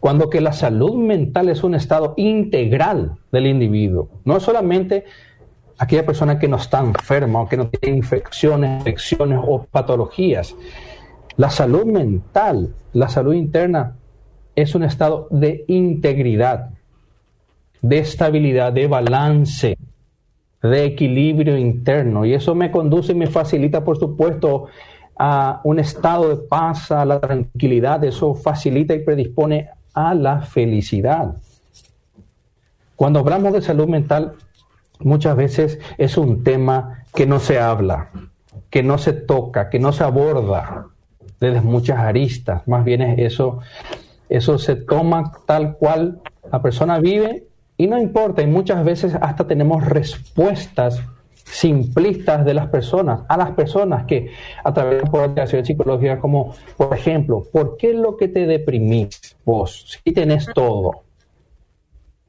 Cuando 0.00 0.30
que 0.30 0.40
la 0.40 0.52
salud 0.52 0.94
mental 0.94 1.48
es 1.48 1.64
un 1.64 1.74
estado 1.74 2.14
integral 2.16 3.16
del 3.32 3.46
individuo, 3.46 4.08
no 4.24 4.38
solamente 4.40 5.04
aquella 5.78 6.06
persona 6.06 6.38
que 6.38 6.48
no 6.48 6.56
está 6.56 6.80
enferma 6.80 7.42
o 7.42 7.48
que 7.48 7.56
no 7.56 7.68
tiene 7.68 7.98
infecciones, 7.98 8.78
infecciones 8.78 9.40
o 9.42 9.64
patologías. 9.64 10.54
La 11.36 11.50
salud 11.50 11.84
mental, 11.84 12.74
la 12.92 13.08
salud 13.08 13.34
interna, 13.34 13.96
es 14.54 14.74
un 14.74 14.84
estado 14.84 15.26
de 15.30 15.64
integridad, 15.66 16.70
de 17.82 17.98
estabilidad, 17.98 18.72
de 18.72 18.86
balance, 18.86 19.76
de 20.62 20.84
equilibrio 20.84 21.58
interno. 21.58 22.24
Y 22.24 22.34
eso 22.34 22.54
me 22.54 22.70
conduce 22.70 23.12
y 23.12 23.16
me 23.16 23.26
facilita, 23.26 23.84
por 23.84 23.98
supuesto, 23.98 24.66
a 25.16 25.60
un 25.64 25.78
estado 25.78 26.28
de 26.28 26.36
paz, 26.36 26.90
a 26.90 27.04
la 27.04 27.20
tranquilidad. 27.20 28.02
Eso 28.04 28.34
facilita 28.34 28.94
y 28.94 29.04
predispone 29.04 29.68
a 29.92 30.14
la 30.14 30.40
felicidad. 30.40 31.36
Cuando 32.96 33.20
hablamos 33.20 33.52
de 33.52 33.62
salud 33.62 33.88
mental, 33.88 34.34
muchas 35.00 35.36
veces 35.36 35.78
es 35.98 36.16
un 36.16 36.44
tema 36.44 37.04
que 37.14 37.26
no 37.26 37.38
se 37.38 37.58
habla, 37.58 38.10
que 38.70 38.82
no 38.82 38.98
se 38.98 39.12
toca, 39.12 39.70
que 39.70 39.78
no 39.78 39.92
se 39.92 40.04
aborda 40.04 40.86
desde 41.40 41.60
muchas 41.60 41.98
aristas. 41.98 42.66
Más 42.66 42.84
bien 42.84 43.02
es 43.02 43.18
eso, 43.18 43.60
eso 44.28 44.58
se 44.58 44.76
toma 44.76 45.32
tal 45.46 45.76
cual 45.76 46.20
la 46.50 46.62
persona 46.62 46.98
vive 46.98 47.46
y 47.76 47.86
no 47.86 47.98
importa. 47.98 48.42
Y 48.42 48.46
muchas 48.46 48.84
veces 48.84 49.14
hasta 49.20 49.46
tenemos 49.46 49.84
respuestas 49.84 51.02
simplistas 51.44 52.44
de 52.44 52.54
las 52.54 52.68
personas, 52.68 53.20
a 53.28 53.36
las 53.36 53.52
personas 53.52 54.06
que 54.06 54.30
a 54.62 54.72
través 54.72 55.02
de 55.02 55.10
la 55.36 55.46
psicología 55.46 55.64
psicológica, 55.64 56.18
como 56.18 56.54
por 56.76 56.94
ejemplo, 56.96 57.44
¿por 57.52 57.76
qué 57.76 57.92
lo 57.92 58.16
que 58.16 58.28
te 58.28 58.46
deprimís 58.46 59.36
vos 59.44 60.00
si 60.04 60.12
tenés 60.12 60.46
todo? 60.54 61.04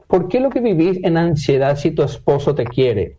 ¿Por 0.08 0.28
qué 0.28 0.40
lo 0.40 0.50
que 0.50 0.60
vivís 0.60 1.00
en 1.04 1.18
ansiedad 1.18 1.76
si 1.78 1.92
tu 1.92 2.04
esposo 2.04 2.54
te 2.54 2.66
quiere? 2.66 3.18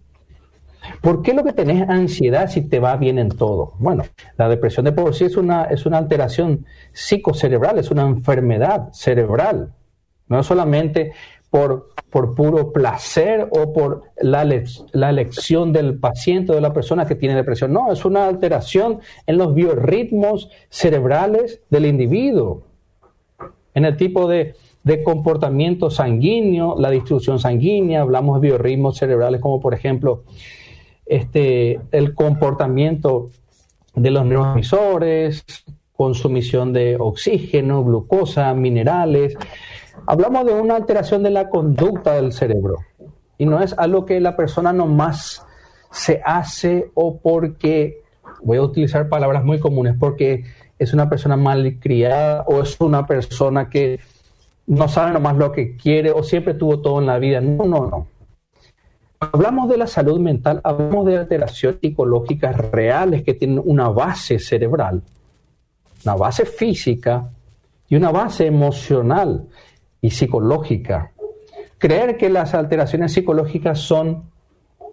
¿Por 1.01 1.23
qué 1.23 1.35
lo 1.35 1.43
que 1.43 1.53
tenés 1.53 1.89
ansiedad 1.89 2.49
si 2.49 2.69
te 2.69 2.79
va 2.79 2.97
bien 2.97 3.19
en 3.19 3.31
todo? 3.31 3.75
Bueno, 3.79 4.05
la 4.37 4.49
depresión 4.49 4.85
de 4.85 4.93
por 4.93 5.15
sí 5.15 5.25
es 5.25 5.37
una, 5.37 5.65
es 5.65 5.85
una 5.85 5.99
alteración 5.99 6.65
psicocerebral, 6.93 7.79
es 7.79 7.91
una 7.91 8.03
enfermedad 8.03 8.93
cerebral. 8.93 9.73
No 10.29 10.43
solamente 10.43 11.13
por, 11.51 11.91
por 12.11 12.35
puro 12.35 12.73
placer 12.73 13.49
o 13.51 13.73
por 13.73 14.03
la, 14.21 14.45
la 14.93 15.11
elección 15.11 15.73
del 15.73 15.99
paciente 15.99 16.53
o 16.53 16.55
de 16.55 16.61
la 16.61 16.73
persona 16.73 17.07
que 17.07 17.15
tiene 17.15 17.35
depresión. 17.35 17.73
No, 17.73 17.93
es 17.93 18.05
una 18.05 18.27
alteración 18.27 19.01
en 19.27 19.39
los 19.39 19.55
biorritmos 19.55 20.51
cerebrales 20.69 21.61
del 21.69 21.87
individuo, 21.87 22.63
en 23.75 23.85
el 23.85 23.97
tipo 23.97 24.29
de, 24.29 24.55
de 24.85 25.03
comportamiento 25.03 25.91
sanguíneo, 25.91 26.77
la 26.79 26.91
distribución 26.91 27.39
sanguínea, 27.39 28.03
hablamos 28.03 28.41
de 28.41 28.49
biorritmos 28.49 28.97
cerebrales 28.97 29.41
como 29.41 29.61
por 29.61 29.75
ejemplo 29.75 30.23
este, 31.05 31.81
el 31.93 32.15
comportamiento 32.15 33.31
de 33.95 34.11
los 34.11 34.25
neurotransmisores, 34.25 35.45
consumición 35.93 36.73
de 36.73 36.97
oxígeno, 36.99 37.83
glucosa, 37.83 38.53
minerales. 38.55 39.37
Hablamos 40.07 40.47
de 40.47 40.55
una 40.55 40.77
alteración 40.77 41.23
de 41.23 41.31
la 41.31 41.49
conducta 41.49 42.15
del 42.15 42.33
cerebro 42.33 42.77
y 43.39 43.45
no 43.45 43.61
es 43.61 43.75
algo 43.77 44.07
que 44.07 44.21
la 44.21 44.37
persona 44.37 44.73
nomás 44.73 45.45
se 45.91 46.21
hace 46.25 46.91
o 46.95 47.19
porque, 47.19 48.03
voy 48.43 48.59
a 48.59 48.63
utilizar 48.63 49.09
palabras 49.09 49.45
muy 49.45 49.59
comunes, 49.59 49.97
porque 49.99 50.45
es 50.79 50.93
una 50.93 51.09
persona 51.09 51.37
mal 51.37 51.79
criada 51.81 52.45
o 52.47 52.63
es 52.63 52.81
una 52.81 53.07
persona 53.07 53.69
que 53.69 53.99
no 54.67 54.89
sabe 54.89 55.13
nomás 55.13 55.37
lo 55.37 55.51
que 55.51 55.77
quiere 55.77 56.13
o 56.13 56.23
siempre 56.23 56.55
tuvo 56.55 56.81
todo 56.81 57.01
en 57.01 57.07
la 57.07 57.19
vida. 57.19 57.41
No, 57.41 57.65
no, 57.65 57.87
no. 57.87 58.07
Hablamos 59.19 59.69
de 59.69 59.79
la 59.79 59.87
salud 59.87 60.21
mental, 60.21 60.61
hablamos 60.63 61.07
de 61.07 61.19
alteraciones 61.19 61.81
psicológicas 61.81 62.57
reales 62.71 63.25
que 63.25 63.35
tienen 63.35 63.61
una 63.65 63.89
base 63.89 64.39
cerebral, 64.39 65.03
una 66.05 66.15
base 66.15 66.45
física 66.45 67.31
y 67.89 67.97
una 67.97 68.11
base 68.11 68.47
emocional 68.47 69.47
y 70.07 70.11
psicológica. 70.11 71.11
Creer 71.79 72.17
que 72.17 72.29
las 72.29 72.55
alteraciones 72.55 73.13
psicológicas 73.13 73.81
son 73.81 74.31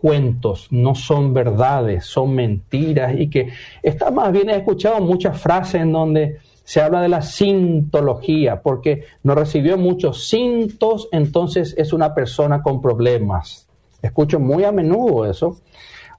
cuentos, 0.02 0.68
no 0.72 0.96
son 0.96 1.36
verdades, 1.36 2.06
son 2.06 2.34
mentiras 2.34 3.14
y 3.18 3.30
que 3.30 3.50
está 3.84 4.10
más 4.10 4.32
bien 4.32 4.50
he 4.50 4.56
escuchado 4.56 5.00
muchas 5.02 5.40
frases 5.40 5.82
en 5.82 5.92
donde 5.92 6.40
se 6.64 6.82
habla 6.82 7.02
de 7.02 7.10
la 7.10 7.22
sintología, 7.22 8.62
porque 8.62 9.04
no 9.22 9.36
recibió 9.36 9.78
muchos 9.78 10.28
cintos, 10.28 11.10
entonces 11.12 11.76
es 11.78 11.94
una 11.94 12.16
persona 12.16 12.64
con 12.64 12.82
problemas. 12.82 13.68
Escucho 14.02 14.40
muy 14.40 14.64
a 14.64 14.72
menudo 14.72 15.30
eso. 15.30 15.58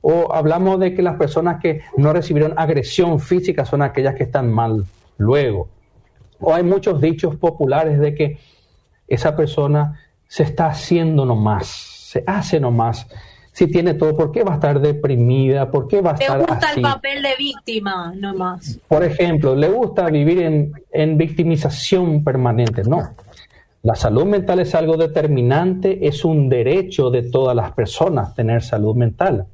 O 0.02 0.32
hablamos 0.32 0.78
de 0.78 0.94
que 0.94 1.02
las 1.02 1.16
personas 1.16 1.60
que 1.60 1.80
no 1.96 2.12
recibieron 2.12 2.54
agresión 2.56 3.18
física 3.18 3.64
son 3.64 3.82
aquellas 3.82 4.14
que 4.14 4.24
están 4.24 4.52
mal 4.52 4.84
luego. 5.16 5.68
O 6.38 6.54
hay 6.54 6.62
muchos 6.62 7.00
dichos 7.00 7.36
populares 7.36 7.98
de 7.98 8.14
que 8.14 8.38
esa 9.08 9.36
persona 9.36 10.00
se 10.26 10.42
está 10.42 10.66
haciendo 10.66 11.24
nomás, 11.24 11.66
se 11.66 12.24
hace 12.26 12.60
nomás 12.60 13.06
si 13.54 13.68
tiene 13.68 13.94
todo, 13.94 14.16
¿por 14.16 14.32
qué 14.32 14.42
va 14.42 14.50
a 14.50 14.54
estar 14.56 14.80
deprimida? 14.80 15.70
¿Por 15.70 15.86
qué 15.86 16.00
va 16.00 16.10
a 16.10 16.14
estar 16.14 16.40
Le 16.40 16.44
gusta 16.44 16.72
el 16.72 16.82
papel 16.82 17.22
de 17.22 17.36
víctima, 17.38 18.12
no 18.16 18.34
más. 18.34 18.80
Por 18.88 19.04
ejemplo, 19.04 19.54
le 19.54 19.68
gusta 19.68 20.10
vivir 20.10 20.40
en, 20.40 20.72
en 20.90 21.16
victimización 21.16 22.24
permanente. 22.24 22.82
No. 22.82 23.14
La 23.84 23.94
salud 23.94 24.24
mental 24.24 24.58
es 24.58 24.74
algo 24.74 24.96
determinante, 24.96 26.04
es 26.04 26.24
un 26.24 26.48
derecho 26.48 27.10
de 27.10 27.30
todas 27.30 27.54
las 27.54 27.70
personas 27.70 28.34
tener 28.34 28.60
salud 28.60 28.96
mental. 28.96 29.46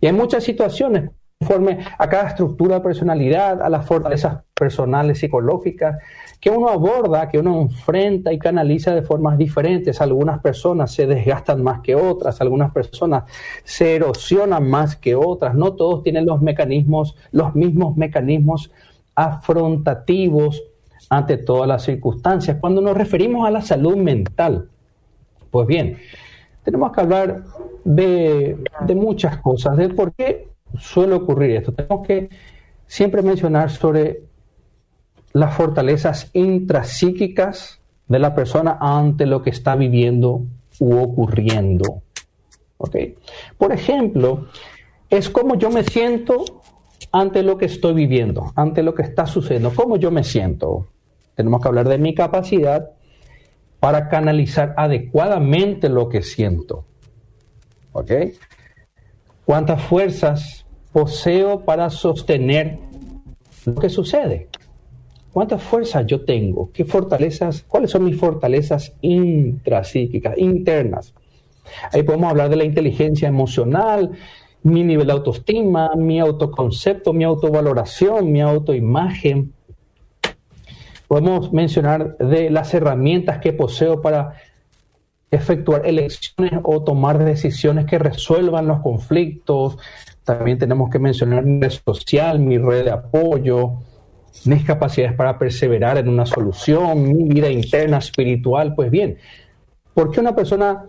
Y 0.00 0.06
hay 0.06 0.14
muchas 0.14 0.42
situaciones 0.42 1.10
conforme 1.44 1.78
a 1.98 2.08
cada 2.08 2.28
estructura 2.28 2.76
de 2.76 2.80
personalidad, 2.80 3.60
a 3.60 3.68
las 3.68 3.84
fortalezas 3.84 4.38
personales 4.54 5.18
psicológicas, 5.18 5.98
que 6.40 6.48
uno 6.48 6.68
aborda, 6.68 7.28
que 7.28 7.38
uno 7.38 7.60
enfrenta 7.60 8.32
y 8.32 8.38
canaliza 8.38 8.94
de 8.94 9.02
formas 9.02 9.36
diferentes. 9.36 10.00
Algunas 10.00 10.40
personas 10.40 10.92
se 10.92 11.06
desgastan 11.06 11.62
más 11.62 11.80
que 11.80 11.94
otras, 11.94 12.40
algunas 12.40 12.72
personas 12.72 13.24
se 13.62 13.96
erosionan 13.96 14.68
más 14.68 14.96
que 14.96 15.14
otras. 15.14 15.54
No 15.54 15.74
todos 15.74 16.02
tienen 16.02 16.24
los 16.24 16.40
mecanismos, 16.40 17.14
los 17.30 17.54
mismos 17.54 17.96
mecanismos 17.96 18.70
afrontativos 19.14 20.62
ante 21.10 21.36
todas 21.36 21.68
las 21.68 21.82
circunstancias. 21.82 22.56
Cuando 22.58 22.80
nos 22.80 22.96
referimos 22.96 23.46
a 23.46 23.50
la 23.50 23.60
salud 23.60 23.96
mental, 23.96 24.70
pues 25.50 25.66
bien, 25.66 25.98
tenemos 26.62 26.90
que 26.92 27.00
hablar 27.02 27.44
de, 27.84 28.56
de 28.86 28.94
muchas 28.94 29.36
cosas, 29.38 29.76
de 29.76 29.90
por 29.90 30.14
qué 30.14 30.53
suele 30.78 31.14
ocurrir 31.14 31.52
esto. 31.52 31.72
Tenemos 31.72 32.06
que 32.06 32.28
siempre 32.86 33.22
mencionar 33.22 33.70
sobre 33.70 34.22
las 35.32 35.54
fortalezas 35.54 36.30
intrapsíquicas 36.32 37.80
de 38.06 38.18
la 38.18 38.34
persona 38.34 38.78
ante 38.80 39.26
lo 39.26 39.42
que 39.42 39.50
está 39.50 39.74
viviendo 39.76 40.42
u 40.78 40.96
ocurriendo. 40.96 42.02
Por 43.58 43.72
ejemplo, 43.72 44.46
es 45.10 45.28
como 45.28 45.56
yo 45.56 45.70
me 45.70 45.84
siento 45.84 46.44
ante 47.12 47.42
lo 47.42 47.56
que 47.56 47.66
estoy 47.66 47.94
viviendo, 47.94 48.52
ante 48.56 48.82
lo 48.82 48.94
que 48.94 49.02
está 49.02 49.26
sucediendo, 49.26 49.72
cómo 49.74 49.96
yo 49.96 50.10
me 50.10 50.24
siento. 50.24 50.88
Tenemos 51.34 51.62
que 51.62 51.68
hablar 51.68 51.88
de 51.88 51.98
mi 51.98 52.14
capacidad 52.14 52.90
para 53.80 54.08
canalizar 54.08 54.74
adecuadamente 54.76 55.88
lo 55.88 56.08
que 56.08 56.22
siento. 56.22 56.84
¿Ok? 57.92 58.10
¿Cuántas 59.44 59.82
fuerzas 59.82 60.63
poseo 60.94 61.64
para 61.64 61.90
sostener 61.90 62.78
lo 63.66 63.74
que 63.74 63.90
sucede. 63.90 64.48
¿Cuántas 65.32 65.60
fuerzas 65.60 66.06
yo 66.06 66.24
tengo? 66.24 66.70
¿Qué 66.72 66.84
fortalezas? 66.84 67.64
¿Cuáles 67.66 67.90
son 67.90 68.04
mis 68.04 68.16
fortalezas 68.16 68.94
intrapsíquicas, 69.00 70.38
internas? 70.38 71.12
Ahí 71.90 72.04
podemos 72.04 72.30
hablar 72.30 72.48
de 72.48 72.54
la 72.54 72.64
inteligencia 72.64 73.26
emocional, 73.26 74.12
mi 74.62 74.84
nivel 74.84 75.08
de 75.08 75.14
autoestima, 75.14 75.90
mi 75.96 76.20
autoconcepto, 76.20 77.12
mi 77.12 77.24
autovaloración, 77.24 78.30
mi 78.30 78.40
autoimagen. 78.40 79.52
Podemos 81.08 81.52
mencionar 81.52 82.16
de 82.18 82.50
las 82.50 82.72
herramientas 82.72 83.38
que 83.38 83.52
poseo 83.52 84.00
para 84.00 84.34
efectuar 85.32 85.88
elecciones 85.88 86.52
o 86.62 86.84
tomar 86.84 87.24
decisiones 87.24 87.86
que 87.86 87.98
resuelvan 87.98 88.68
los 88.68 88.80
conflictos. 88.80 89.76
También 90.24 90.58
tenemos 90.58 90.90
que 90.90 90.98
mencionar 90.98 91.44
mi 91.44 91.60
red 91.60 91.72
social, 91.84 92.38
mi 92.38 92.58
red 92.58 92.84
de 92.84 92.90
apoyo, 92.90 93.74
mis 94.44 94.64
capacidades 94.64 95.14
para 95.16 95.38
perseverar 95.38 95.98
en 95.98 96.08
una 96.08 96.26
solución, 96.26 97.02
mi 97.02 97.28
vida 97.28 97.50
interna 97.50 97.98
espiritual. 97.98 98.74
Pues 98.74 98.90
bien, 98.90 99.18
¿por 99.92 100.10
qué 100.10 100.20
una 100.20 100.34
persona 100.34 100.86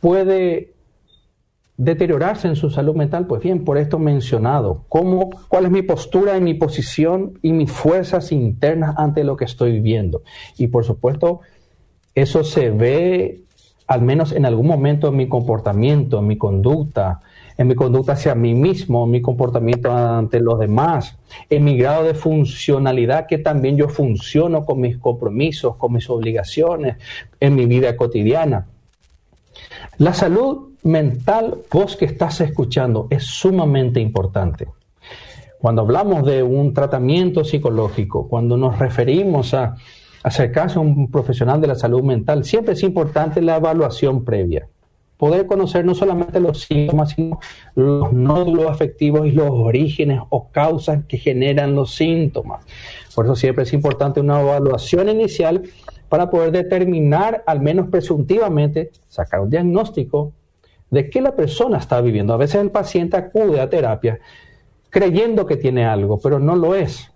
puede 0.00 0.72
deteriorarse 1.76 2.48
en 2.48 2.56
su 2.56 2.70
salud 2.70 2.94
mental? 2.94 3.26
Pues 3.26 3.42
bien, 3.42 3.64
por 3.64 3.78
esto 3.78 3.98
mencionado, 3.98 4.84
¿cómo, 4.88 5.30
cuál 5.48 5.66
es 5.66 5.70
mi 5.70 5.82
postura 5.82 6.36
y 6.36 6.40
mi 6.40 6.54
posición 6.54 7.38
y 7.42 7.52
mis 7.52 7.70
fuerzas 7.70 8.30
internas 8.32 8.94
ante 8.96 9.24
lo 9.24 9.36
que 9.36 9.44
estoy 9.44 9.72
viviendo. 9.72 10.22
Y 10.56 10.68
por 10.68 10.84
supuesto, 10.84 11.40
eso 12.14 12.44
se 12.44 12.70
ve 12.70 13.42
al 13.86 14.02
menos 14.02 14.32
en 14.32 14.46
algún 14.46 14.66
momento 14.66 15.08
en 15.08 15.16
mi 15.16 15.28
comportamiento, 15.28 16.20
en 16.20 16.26
mi 16.26 16.38
conducta, 16.38 17.20
en 17.62 17.68
mi 17.68 17.76
conducta 17.76 18.14
hacia 18.14 18.34
mí 18.34 18.54
mismo, 18.54 19.04
en 19.04 19.12
mi 19.12 19.22
comportamiento 19.22 19.92
ante 19.92 20.40
los 20.40 20.58
demás, 20.58 21.16
en 21.48 21.62
mi 21.62 21.76
grado 21.76 22.02
de 22.02 22.14
funcionalidad, 22.14 23.26
que 23.28 23.38
también 23.38 23.76
yo 23.76 23.88
funciono 23.88 24.64
con 24.64 24.80
mis 24.80 24.98
compromisos, 24.98 25.76
con 25.76 25.92
mis 25.92 26.10
obligaciones, 26.10 26.96
en 27.38 27.54
mi 27.54 27.66
vida 27.66 27.96
cotidiana. 27.96 28.66
La 29.98 30.12
salud 30.12 30.72
mental, 30.82 31.58
vos 31.70 31.96
que 31.96 32.06
estás 32.06 32.40
escuchando, 32.40 33.06
es 33.10 33.22
sumamente 33.22 34.00
importante. 34.00 34.66
Cuando 35.60 35.82
hablamos 35.82 36.26
de 36.26 36.42
un 36.42 36.74
tratamiento 36.74 37.44
psicológico, 37.44 38.26
cuando 38.26 38.56
nos 38.56 38.76
referimos 38.80 39.54
a 39.54 39.76
acercarse 40.24 40.78
a 40.78 40.80
un 40.80 41.12
profesional 41.12 41.60
de 41.60 41.68
la 41.68 41.76
salud 41.76 42.02
mental, 42.02 42.44
siempre 42.44 42.72
es 42.72 42.82
importante 42.82 43.40
la 43.40 43.58
evaluación 43.58 44.24
previa. 44.24 44.66
Poder 45.22 45.46
conocer 45.46 45.84
no 45.84 45.94
solamente 45.94 46.40
los 46.40 46.62
síntomas, 46.62 47.10
sino 47.10 47.38
los 47.76 48.12
nódulos 48.12 48.68
afectivos 48.68 49.24
y 49.24 49.30
los 49.30 49.50
orígenes 49.50 50.20
o 50.30 50.48
causas 50.50 51.04
que 51.04 51.16
generan 51.16 51.76
los 51.76 51.94
síntomas. 51.94 52.66
Por 53.14 53.26
eso 53.26 53.36
siempre 53.36 53.62
es 53.62 53.72
importante 53.72 54.18
una 54.18 54.40
evaluación 54.40 55.08
inicial 55.08 55.62
para 56.08 56.28
poder 56.28 56.50
determinar, 56.50 57.44
al 57.46 57.60
menos 57.60 57.86
presuntivamente, 57.88 58.90
sacar 59.06 59.38
un 59.38 59.50
diagnóstico 59.50 60.32
de 60.90 61.08
qué 61.08 61.20
la 61.20 61.36
persona 61.36 61.78
está 61.78 62.00
viviendo. 62.00 62.34
A 62.34 62.36
veces 62.36 62.60
el 62.60 62.72
paciente 62.72 63.16
acude 63.16 63.60
a 63.60 63.70
terapia 63.70 64.18
creyendo 64.90 65.46
que 65.46 65.56
tiene 65.56 65.84
algo, 65.84 66.18
pero 66.20 66.40
no 66.40 66.56
lo 66.56 66.74
es. 66.74 67.12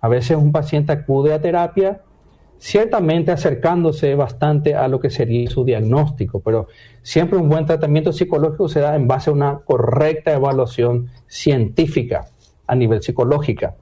A 0.00 0.08
veces 0.08 0.38
un 0.38 0.50
paciente 0.50 0.92
acude 0.92 1.34
a 1.34 1.42
terapia 1.42 2.00
ciertamente 2.60 3.32
acercándose 3.32 4.14
bastante 4.14 4.74
a 4.74 4.86
lo 4.86 5.00
que 5.00 5.08
sería 5.08 5.48
su 5.48 5.64
diagnóstico, 5.64 6.40
pero 6.40 6.68
siempre 7.02 7.38
un 7.38 7.48
buen 7.48 7.64
tratamiento 7.64 8.12
psicológico 8.12 8.68
se 8.68 8.80
da 8.80 8.94
en 8.94 9.08
base 9.08 9.30
a 9.30 9.32
una 9.32 9.60
correcta 9.60 10.34
evaluación 10.34 11.08
científica 11.26 12.26
a 12.66 12.74
nivel 12.76 13.02
psicológica. 13.02 13.74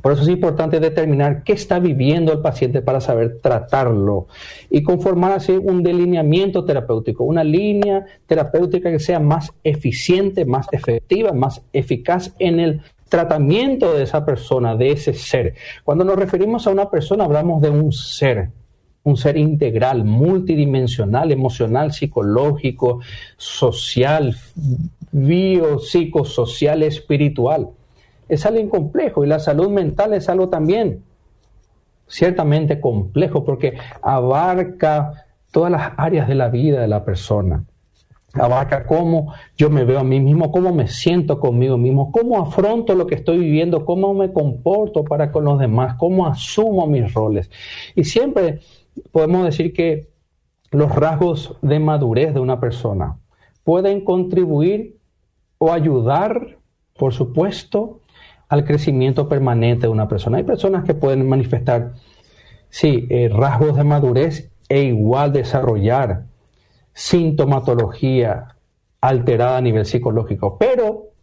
Por 0.00 0.12
eso 0.12 0.22
es 0.22 0.28
importante 0.28 0.80
determinar 0.80 1.42
qué 1.42 1.52
está 1.52 1.78
viviendo 1.80 2.32
el 2.32 2.40
paciente 2.40 2.82
para 2.82 3.00
saber 3.00 3.40
tratarlo 3.40 4.26
y 4.70 4.82
conformar 4.82 5.32
así 5.32 5.52
un 5.52 5.82
delineamiento 5.82 6.64
terapéutico, 6.64 7.24
una 7.24 7.44
línea 7.44 8.04
terapéutica 8.26 8.90
que 8.90 8.98
sea 8.98 9.20
más 9.20 9.52
eficiente, 9.64 10.44
más 10.44 10.66
efectiva, 10.72 11.32
más 11.32 11.62
eficaz 11.72 12.34
en 12.38 12.60
el 12.60 12.82
tratamiento 13.14 13.94
de 13.94 14.02
esa 14.02 14.24
persona, 14.24 14.74
de 14.74 14.90
ese 14.90 15.14
ser. 15.14 15.54
Cuando 15.84 16.02
nos 16.02 16.16
referimos 16.16 16.66
a 16.66 16.70
una 16.70 16.90
persona 16.90 17.22
hablamos 17.22 17.62
de 17.62 17.70
un 17.70 17.92
ser, 17.92 18.50
un 19.04 19.16
ser 19.16 19.36
integral, 19.36 20.04
multidimensional, 20.04 21.30
emocional, 21.30 21.92
psicológico, 21.92 23.02
social, 23.36 24.34
biopsicosocial, 25.12 26.82
espiritual. 26.82 27.68
Es 28.28 28.46
algo 28.46 28.68
complejo 28.68 29.24
y 29.24 29.28
la 29.28 29.38
salud 29.38 29.70
mental 29.70 30.12
es 30.12 30.28
algo 30.28 30.48
también 30.48 31.04
ciertamente 32.08 32.80
complejo 32.80 33.44
porque 33.44 33.78
abarca 34.02 35.24
todas 35.52 35.70
las 35.70 35.92
áreas 35.98 36.26
de 36.26 36.34
la 36.34 36.48
vida 36.48 36.80
de 36.80 36.88
la 36.88 37.04
persona 37.04 37.62
abarca 38.34 38.86
cómo 38.86 39.32
yo 39.56 39.70
me 39.70 39.84
veo 39.84 40.00
a 40.00 40.04
mí 40.04 40.20
mismo, 40.20 40.50
cómo 40.50 40.72
me 40.72 40.88
siento 40.88 41.38
conmigo 41.38 41.76
mismo, 41.78 42.10
cómo 42.10 42.40
afronto 42.40 42.94
lo 42.94 43.06
que 43.06 43.14
estoy 43.14 43.38
viviendo, 43.38 43.84
cómo 43.84 44.14
me 44.14 44.32
comporto 44.32 45.04
para 45.04 45.30
con 45.30 45.44
los 45.44 45.58
demás, 45.58 45.94
cómo 45.98 46.26
asumo 46.26 46.86
mis 46.86 47.12
roles. 47.12 47.50
Y 47.94 48.04
siempre 48.04 48.60
podemos 49.12 49.44
decir 49.44 49.72
que 49.72 50.08
los 50.70 50.94
rasgos 50.94 51.56
de 51.62 51.78
madurez 51.78 52.34
de 52.34 52.40
una 52.40 52.58
persona 52.58 53.18
pueden 53.62 54.04
contribuir 54.04 54.96
o 55.58 55.72
ayudar, 55.72 56.58
por 56.98 57.12
supuesto, 57.12 58.00
al 58.48 58.64
crecimiento 58.64 59.28
permanente 59.28 59.86
de 59.86 59.92
una 59.92 60.08
persona. 60.08 60.38
Hay 60.38 60.44
personas 60.44 60.84
que 60.84 60.94
pueden 60.94 61.28
manifestar, 61.28 61.94
sí, 62.68 63.06
eh, 63.10 63.28
rasgos 63.32 63.76
de 63.76 63.84
madurez 63.84 64.50
e 64.68 64.82
igual 64.82 65.32
desarrollar 65.32 66.24
sintomatología 66.94 68.56
alterada 69.00 69.58
a 69.58 69.60
nivel 69.60 69.84
psicológico, 69.84 70.56
pero 70.58 71.14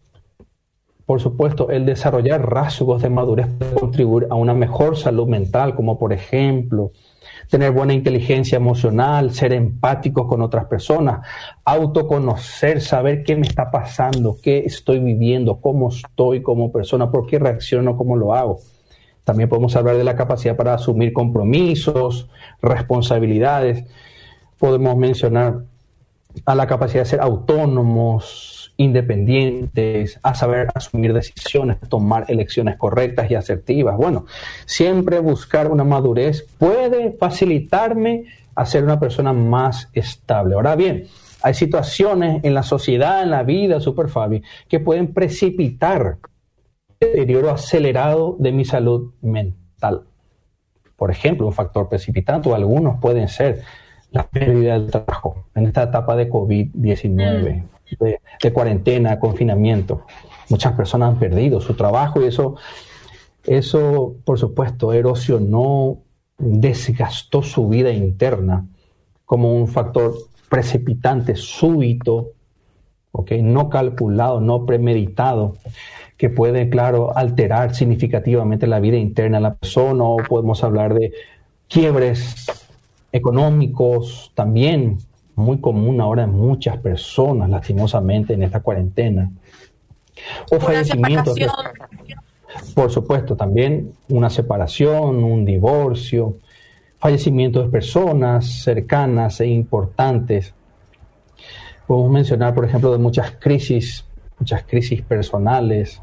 por 1.12 1.20
supuesto, 1.20 1.70
el 1.72 1.86
desarrollar 1.86 2.50
rasgos 2.50 3.02
de 3.02 3.10
madurez 3.10 3.48
puede 3.48 3.74
contribuir 3.74 4.28
a 4.30 4.36
una 4.36 4.54
mejor 4.54 4.96
salud 4.96 5.28
mental, 5.28 5.76
como 5.76 6.00
por 6.00 6.14
ejemplo, 6.14 6.92
tener 7.50 7.72
buena 7.72 7.94
inteligencia 7.94 8.56
emocional, 8.56 9.34
ser 9.34 9.52
empáticos 9.52 10.26
con 10.26 10.42
otras 10.42 10.68
personas, 10.68 11.28
autoconocer, 11.66 12.80
saber 12.80 13.24
qué 13.24 13.36
me 13.36 13.46
está 13.46 13.70
pasando, 13.72 14.38
qué 14.42 14.60
estoy 14.60 15.00
viviendo, 15.00 15.60
cómo 15.60 15.90
estoy 15.90 16.42
como 16.42 16.72
persona, 16.72 17.12
por 17.12 17.26
qué 17.26 17.40
reacciono, 17.40 17.98
cómo 17.98 18.16
lo 18.16 18.34
hago. 18.34 18.60
También 19.26 19.50
podemos 19.50 19.76
hablar 19.76 19.98
de 19.98 20.06
la 20.06 20.16
capacidad 20.16 20.56
para 20.56 20.76
asumir 20.76 21.12
compromisos, 21.12 22.30
responsabilidades 22.62 23.84
podemos 24.62 24.96
mencionar 24.96 25.64
a 26.46 26.54
la 26.54 26.68
capacidad 26.68 27.02
de 27.02 27.10
ser 27.10 27.20
autónomos, 27.20 28.74
independientes, 28.78 30.20
a 30.22 30.36
saber 30.36 30.68
asumir 30.76 31.14
decisiones, 31.14 31.80
tomar 31.90 32.26
elecciones 32.28 32.78
correctas 32.78 33.32
y 33.32 33.36
asertivas. 33.36 33.98
Bueno, 33.98 34.28
siempre 34.66 35.20
buscar 35.20 35.68
una 35.68 35.84
madurez 35.84 36.48
puede 36.60 37.12
facilitarme 37.14 38.26
a 38.54 38.66
ser 38.68 38.84
una 38.84 39.00
persona 39.00 39.34
más 39.34 39.90
estable. 39.94 40.54
Ahora 40.54 40.76
bien, 40.76 41.08
hay 41.42 41.56
situaciones 41.56 42.44
en 42.44 42.54
la 42.54 42.62
sociedad, 42.62 43.24
en 43.24 43.32
la 43.32 43.42
vida, 43.42 43.80
Super 43.80 44.10
Fabi, 44.10 44.44
que 44.70 44.80
pueden 44.80 45.12
precipitar 45.12 46.20
el 47.00 47.14
deterioro 47.14 47.50
acelerado 47.50 48.36
de 48.38 48.52
mi 48.52 48.64
salud 48.64 49.12
mental. 49.24 50.04
Por 50.96 51.10
ejemplo, 51.10 51.48
un 51.48 51.54
factor 51.54 51.90
precipitante, 51.90 52.48
o 52.48 52.54
algunos 52.54 53.00
pueden 53.02 53.28
ser 53.28 53.64
la 54.12 54.28
pérdida 54.28 54.74
del 54.74 54.92
trabajo 54.92 55.46
en 55.56 55.66
esta 55.66 55.84
etapa 55.84 56.16
de 56.16 56.30
COVID-19, 56.30 57.64
mm. 57.64 58.04
de, 58.42 58.54
cuarentena, 58.54 59.20
confinamiento. 59.20 60.06
Muchas 60.50 60.74
personas 60.74 61.10
han 61.10 61.20
perdido 61.20 61.62
su 61.62 61.74
trabajo 61.76 62.22
y 62.22 62.26
eso, 62.26 62.56
eso, 63.46 64.16
por 64.26 64.38
supuesto, 64.38 64.92
erosionó, 64.94 66.00
desgastó 66.38 67.42
su 67.42 67.70
vida 67.70 67.92
interna 67.92 68.68
como 69.26 69.54
un 69.54 69.68
factor 69.68 70.14
precipitante, 70.50 71.36
súbito, 71.36 72.32
¿okay? 73.14 73.42
no 73.42 73.70
calculado, 73.70 74.42
no 74.42 74.66
premeditado, 74.66 75.56
que 76.18 76.30
puede, 76.30 76.70
claro, 76.70 77.18
alterar 77.18 77.74
significativamente 77.74 78.68
la 78.68 78.82
vida 78.82 78.98
interna 78.98 79.38
de 79.38 79.44
la 79.44 79.56
persona, 79.56 80.04
o 80.04 80.18
podemos 80.18 80.64
hablar 80.66 80.94
de 80.94 81.14
quiebres 81.70 82.61
económicos 83.12 84.32
también, 84.36 84.98
muy 85.36 85.60
común 85.60 86.02
ahora 86.02 86.24
en 86.24 86.32
muchas 86.32 86.78
personas, 86.78 87.50
lastimosamente, 87.50 88.34
en 88.34 88.44
esta 88.44 88.60
cuarentena. 88.60 89.32
O 90.52 90.60
fallecimientos. 90.60 91.36
Por 92.76 92.92
supuesto, 92.92 93.36
también 93.36 93.94
una 94.10 94.30
separación, 94.30 95.24
un 95.24 95.46
divorcio, 95.46 96.38
fallecimiento 97.00 97.64
de 97.64 97.70
personas 97.70 98.46
cercanas 98.64 99.40
e 99.40 99.48
importantes. 99.48 100.54
Podemos 101.88 102.12
mencionar, 102.12 102.54
por 102.54 102.66
ejemplo, 102.66 102.92
de 102.92 102.98
muchas 102.98 103.32
crisis 103.40 104.06
muchas 104.42 104.64
crisis 104.64 105.04
personales. 105.04 106.02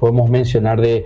Podemos 0.00 0.28
mencionar 0.30 0.80
de, 0.80 1.04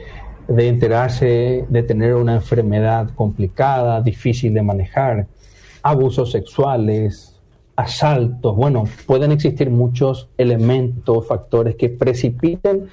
de 0.49 0.69
enterarse 0.69 1.65
de 1.69 1.83
tener 1.83 2.15
una 2.15 2.35
enfermedad 2.35 3.11
complicada, 3.15 4.01
difícil 4.01 4.55
de 4.55 4.63
manejar, 4.63 5.27
abusos 5.83 6.31
sexuales, 6.31 7.41
asaltos. 7.75 8.57
Bueno, 8.57 8.85
pueden 9.07 9.33
existir 9.33 9.71
muchos 9.71 10.29
elementos, 10.39 11.27
factores 11.27 11.77
que 11.77 11.89
precipiten 11.89 12.89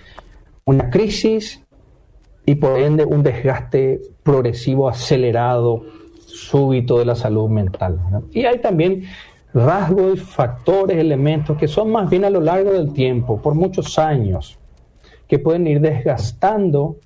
una 0.66 0.89
crisis 0.89 1.62
y 2.46 2.56
por 2.56 2.80
ende 2.80 3.06
un 3.06 3.24
desgaste 3.24 4.02
progresivo, 4.24 4.89
acelerado, 4.89 5.84
súbito 6.26 6.98
de 6.98 7.06
la 7.06 7.16
salud 7.16 7.50
mental. 7.50 8.00
Y 8.32 8.46
hay 8.46 8.60
también 8.60 9.04
rasgos, 9.54 10.22
factores, 10.22 10.98
elementos 10.98 11.58
que 11.58 11.68
son 11.68 11.92
más 11.92 12.10
bien 12.10 12.26
a 12.26 12.30
lo 12.30 12.42
largo 12.42 12.74
del 12.74 12.92
tiempo, 12.92 13.42
por 13.42 13.56
muchos 13.56 13.98
años, 14.00 14.58
que 15.28 15.39
pueden 15.39 15.68
ir 15.68 15.80
desgastando 15.80 16.98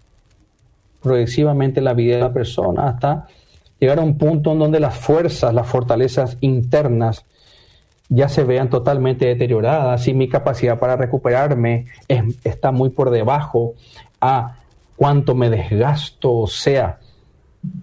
progresivamente 1.02 1.82
la 1.82 1.94
vida 1.94 2.16
de 2.16 2.22
la 2.22 2.34
persona 2.34 2.90
hasta 2.90 3.28
llegar 3.80 4.00
a 4.00 4.04
un 4.04 4.18
punto 4.18 4.54
en 4.54 4.60
donde 4.60 4.80
las 4.80 4.96
fuerzas, 4.96 5.54
las 5.54 5.68
fortalezas 5.68 6.38
internas 6.42 7.26
ya 8.10 8.30
se 8.30 8.44
vean 8.44 8.70
totalmente 8.70 9.26
deterioradas 9.26 10.08
y 10.08 10.14
mi 10.14 10.30
capacidad 10.30 10.80
para 10.80 10.96
recuperarme 10.96 11.86
está 12.44 12.72
muy 12.72 12.90
por 12.90 13.10
debajo 13.10 13.74
a 14.22 14.60
cuánto 14.96 15.36
me 15.36 15.50
desgasto, 15.50 16.34
o 16.34 16.48
sea, 16.48 17.00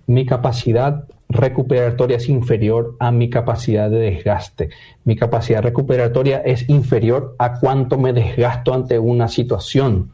mi 0.07 0.25
capacidad 0.27 1.05
recuperatoria 1.29 2.17
es 2.17 2.29
inferior 2.29 2.97
a 2.99 3.11
mi 3.11 3.29
capacidad 3.29 3.91
de 3.91 3.99
desgaste. 3.99 4.71
Mi 5.05 5.17
capacidad 5.17 5.63
recuperatoria 5.63 6.39
es 6.39 6.69
inferior 6.69 7.35
a 7.39 7.59
cuánto 7.59 7.99
me 7.99 8.13
desgasto 8.13 8.73
ante 8.73 8.99
una 8.99 9.29
situación. 9.29 10.11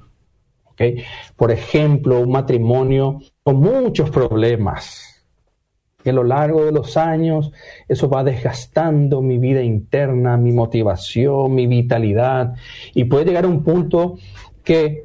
Por 1.36 1.50
ejemplo, 1.50 2.20
un 2.20 2.30
matrimonio 2.30 3.20
con 3.42 3.56
muchos 3.56 4.10
problemas. 4.10 5.06
Y 6.02 6.08
a 6.08 6.12
lo 6.12 6.24
largo 6.24 6.64
de 6.64 6.72
los 6.72 6.96
años 6.96 7.52
eso 7.86 8.08
va 8.08 8.24
desgastando 8.24 9.20
mi 9.20 9.38
vida 9.38 9.62
interna, 9.62 10.36
mi 10.36 10.52
motivación, 10.52 11.54
mi 11.54 11.66
vitalidad. 11.66 12.54
Y 12.94 13.04
puede 13.04 13.26
llegar 13.26 13.44
a 13.44 13.48
un 13.48 13.62
punto 13.62 14.16
que 14.64 15.04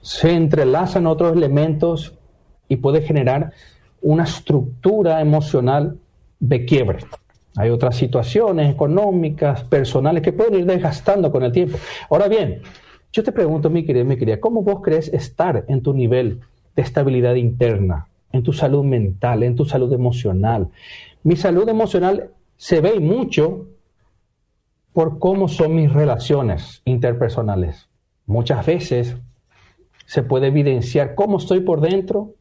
se 0.00 0.32
entrelazan 0.32 1.06
otros 1.06 1.36
elementos 1.36 2.14
y 2.68 2.76
puede 2.76 3.02
generar 3.02 3.52
una 4.00 4.24
estructura 4.24 5.20
emocional 5.20 5.98
de 6.40 6.64
quiebre. 6.64 6.98
Hay 7.56 7.70
otras 7.70 7.96
situaciones 7.96 8.72
económicas, 8.72 9.64
personales 9.64 10.22
que 10.22 10.32
pueden 10.32 10.54
ir 10.54 10.66
desgastando 10.66 11.30
con 11.30 11.42
el 11.42 11.52
tiempo. 11.52 11.78
Ahora 12.10 12.28
bien, 12.28 12.62
yo 13.12 13.22
te 13.22 13.32
pregunto, 13.32 13.70
mi 13.70 13.84
querida, 13.84 14.04
mi 14.04 14.16
querida, 14.16 14.40
¿cómo 14.40 14.62
vos 14.62 14.80
crees 14.82 15.08
estar 15.08 15.64
en 15.68 15.82
tu 15.82 15.94
nivel 15.94 16.40
de 16.76 16.82
estabilidad 16.82 17.34
interna, 17.34 18.08
en 18.32 18.42
tu 18.42 18.52
salud 18.52 18.84
mental, 18.84 19.42
en 19.42 19.56
tu 19.56 19.64
salud 19.64 19.92
emocional? 19.92 20.68
Mi 21.22 21.36
salud 21.36 21.68
emocional 21.68 22.30
se 22.56 22.80
ve 22.80 23.00
mucho 23.00 23.66
por 24.92 25.18
cómo 25.18 25.48
son 25.48 25.74
mis 25.74 25.92
relaciones 25.92 26.82
interpersonales. 26.84 27.88
Muchas 28.26 28.66
veces 28.66 29.16
se 30.06 30.22
puede 30.22 30.48
evidenciar 30.48 31.14
cómo 31.14 31.38
estoy 31.38 31.60
por 31.60 31.80
dentro, 31.80 32.34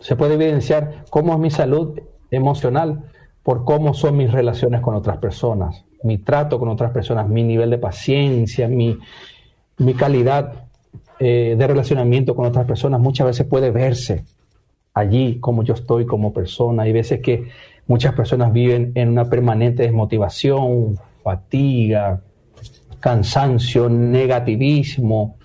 se 0.00 0.16
puede 0.16 0.34
evidenciar 0.34 1.04
cómo 1.10 1.34
es 1.34 1.38
mi 1.38 1.50
salud 1.50 1.98
emocional 2.30 3.04
por 3.42 3.64
cómo 3.64 3.94
son 3.94 4.16
mis 4.16 4.32
relaciones 4.32 4.80
con 4.80 4.94
otras 4.94 5.18
personas, 5.18 5.84
mi 6.02 6.18
trato 6.18 6.58
con 6.58 6.68
otras 6.68 6.90
personas, 6.92 7.28
mi 7.28 7.42
nivel 7.42 7.70
de 7.70 7.78
paciencia, 7.78 8.68
mi, 8.68 8.98
calidad 9.98 10.64
eh, 11.18 11.54
de 11.58 11.66
relacionamiento 11.66 12.34
con 12.34 12.46
otras 12.46 12.66
personas, 12.66 13.00
muchas 13.00 13.26
veces 13.26 13.46
puede 13.46 13.70
verse 13.70 14.24
allí 14.94 15.38
como 15.40 15.62
yo 15.62 15.74
estoy 15.74 16.06
como 16.06 16.32
persona. 16.32 16.84
Hay 16.84 16.92
veces 16.92 17.20
que 17.20 17.48
muchas 17.86 18.14
personas 18.14 18.52
viven 18.52 18.92
en 18.94 19.08
una 19.08 19.28
permanente 19.28 19.82
desmotivación, 19.82 20.98
fatiga, 21.22 22.22
cansancio, 23.00 23.88
negativismo, 23.88 25.36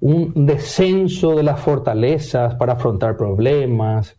un 0.00 0.46
descenso 0.46 1.34
de 1.34 1.42
las 1.42 1.60
fortalezas 1.60 2.54
para 2.54 2.74
afrontar 2.74 3.16
problemas. 3.16 4.16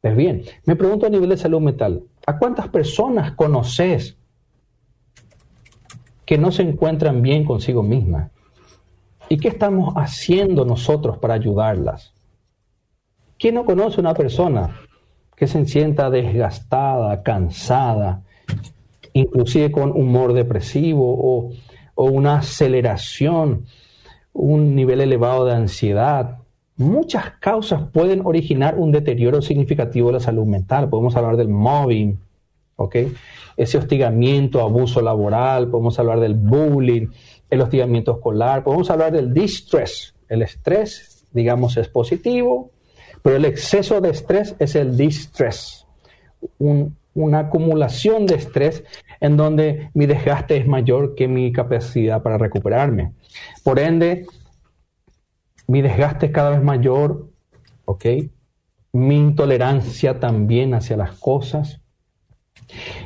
Pues 0.00 0.16
bien, 0.16 0.42
me 0.64 0.76
pregunto 0.76 1.06
a 1.06 1.10
nivel 1.10 1.28
de 1.28 1.36
salud 1.36 1.60
mental, 1.60 2.02
¿a 2.26 2.38
cuántas 2.38 2.68
personas 2.68 3.32
conoces 3.32 4.16
que 6.30 6.38
no 6.38 6.52
se 6.52 6.62
encuentran 6.62 7.22
bien 7.22 7.44
consigo 7.44 7.82
mismas? 7.82 8.30
¿Y 9.28 9.38
qué 9.38 9.48
estamos 9.48 9.94
haciendo 9.96 10.64
nosotros 10.64 11.18
para 11.18 11.34
ayudarlas? 11.34 12.14
¿Quién 13.36 13.56
no 13.56 13.64
conoce 13.64 14.00
una 14.00 14.14
persona 14.14 14.76
que 15.34 15.48
se 15.48 15.66
sienta 15.66 16.08
desgastada, 16.08 17.24
cansada, 17.24 18.22
inclusive 19.12 19.72
con 19.72 19.90
humor 19.90 20.32
depresivo 20.32 21.16
o, 21.18 21.50
o 21.96 22.04
una 22.04 22.36
aceleración 22.36 23.64
un 24.32 24.76
nivel 24.76 25.00
elevado 25.00 25.46
de 25.46 25.54
ansiedad. 25.54 26.38
Muchas 26.76 27.32
causas 27.40 27.90
pueden 27.92 28.24
originar 28.24 28.78
un 28.78 28.92
deterioro 28.92 29.42
significativo 29.42 30.06
de 30.06 30.12
la 30.12 30.20
salud 30.20 30.46
mental. 30.46 30.88
Podemos 30.90 31.16
hablar 31.16 31.36
del 31.36 31.48
mobbing, 31.48 32.20
¿ok? 32.80 32.96
Ese 33.58 33.76
hostigamiento, 33.76 34.62
abuso 34.62 35.02
laboral, 35.02 35.68
podemos 35.68 35.98
hablar 35.98 36.18
del 36.18 36.34
bullying, 36.34 37.08
el 37.50 37.60
hostigamiento 37.60 38.12
escolar, 38.12 38.64
podemos 38.64 38.90
hablar 38.90 39.12
del 39.12 39.34
distress. 39.34 40.14
El 40.28 40.40
estrés, 40.40 41.26
digamos, 41.30 41.76
es 41.76 41.88
positivo, 41.88 42.70
pero 43.22 43.36
el 43.36 43.44
exceso 43.44 44.00
de 44.00 44.10
estrés 44.10 44.56
es 44.58 44.74
el 44.74 44.96
distress. 44.96 45.86
una 47.12 47.38
acumulación 47.38 48.24
de 48.24 48.36
estrés 48.36 48.82
en 49.20 49.36
donde 49.36 49.90
mi 49.92 50.06
desgaste 50.06 50.56
es 50.56 50.66
mayor 50.66 51.14
que 51.14 51.28
mi 51.28 51.52
capacidad 51.52 52.22
para 52.22 52.38
recuperarme. 52.38 53.12
Por 53.62 53.78
ende, 53.78 54.24
mi 55.66 55.82
desgaste 55.82 56.26
es 56.26 56.32
cada 56.32 56.50
vez 56.50 56.62
mayor, 56.62 57.28
¿ok? 57.84 58.06
Mi 58.92 59.16
intolerancia 59.16 60.18
también 60.18 60.72
hacia 60.72 60.96
las 60.96 61.12
cosas. 61.18 61.80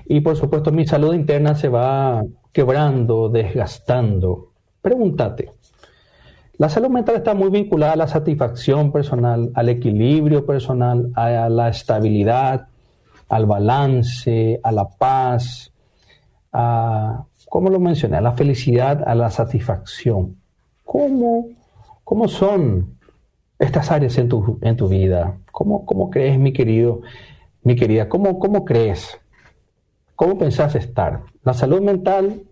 Y 0.07 0.21
por 0.21 0.37
supuesto 0.37 0.73
mi 0.73 0.87
salud 0.87 1.15
interna 1.15 1.55
se 1.55 1.69
va 1.69 2.25
quebrando, 2.53 3.29
desgastando. 3.29 4.51
Pregúntate, 4.81 5.51
la 6.57 6.69
salud 6.69 6.89
mental 6.89 7.17
está 7.17 7.35
muy 7.35 7.51
vinculada 7.51 7.95
a 7.95 7.97
la 7.97 8.07
satisfacción 8.07 8.93
personal, 8.93 9.51
al 9.55 9.69
equilibrio 9.71 10.47
personal, 10.47 11.11
a 11.17 11.49
la 11.49 11.69
estabilidad, 11.69 12.69
al 13.29 13.47
balance, 13.47 14.61
a 14.63 14.71
la 14.71 14.89
paz, 14.89 15.73
a, 16.53 17.25
¿cómo 17.49 17.71
lo 17.71 17.81
mencioné? 17.81 18.19
A 18.19 18.21
la 18.21 18.33
felicidad, 18.33 19.03
a 19.05 19.17
la 19.17 19.31
satisfacción. 19.31 20.37
¿Cómo, 20.85 21.49
cómo 22.05 22.29
son 22.29 22.99
estas 23.59 23.91
áreas 23.91 24.17
en 24.19 24.29
tu, 24.29 24.61
en 24.63 24.77
tu 24.77 24.87
vida? 24.87 25.37
¿Cómo, 25.51 25.85
¿Cómo, 25.85 26.09
crees, 26.09 26.39
mi 26.39 26.53
querido, 26.53 27.01
mi 27.65 27.75
querida? 27.75 28.09
¿Cómo, 28.09 28.39
¿Cómo 28.39 28.65
crees? 28.65 29.19
¿Cómo 30.17 30.39
pensás 30.39 30.75
estar? 30.75 31.23
La 31.43 31.55
salud 31.55 31.81
mental 31.81 32.43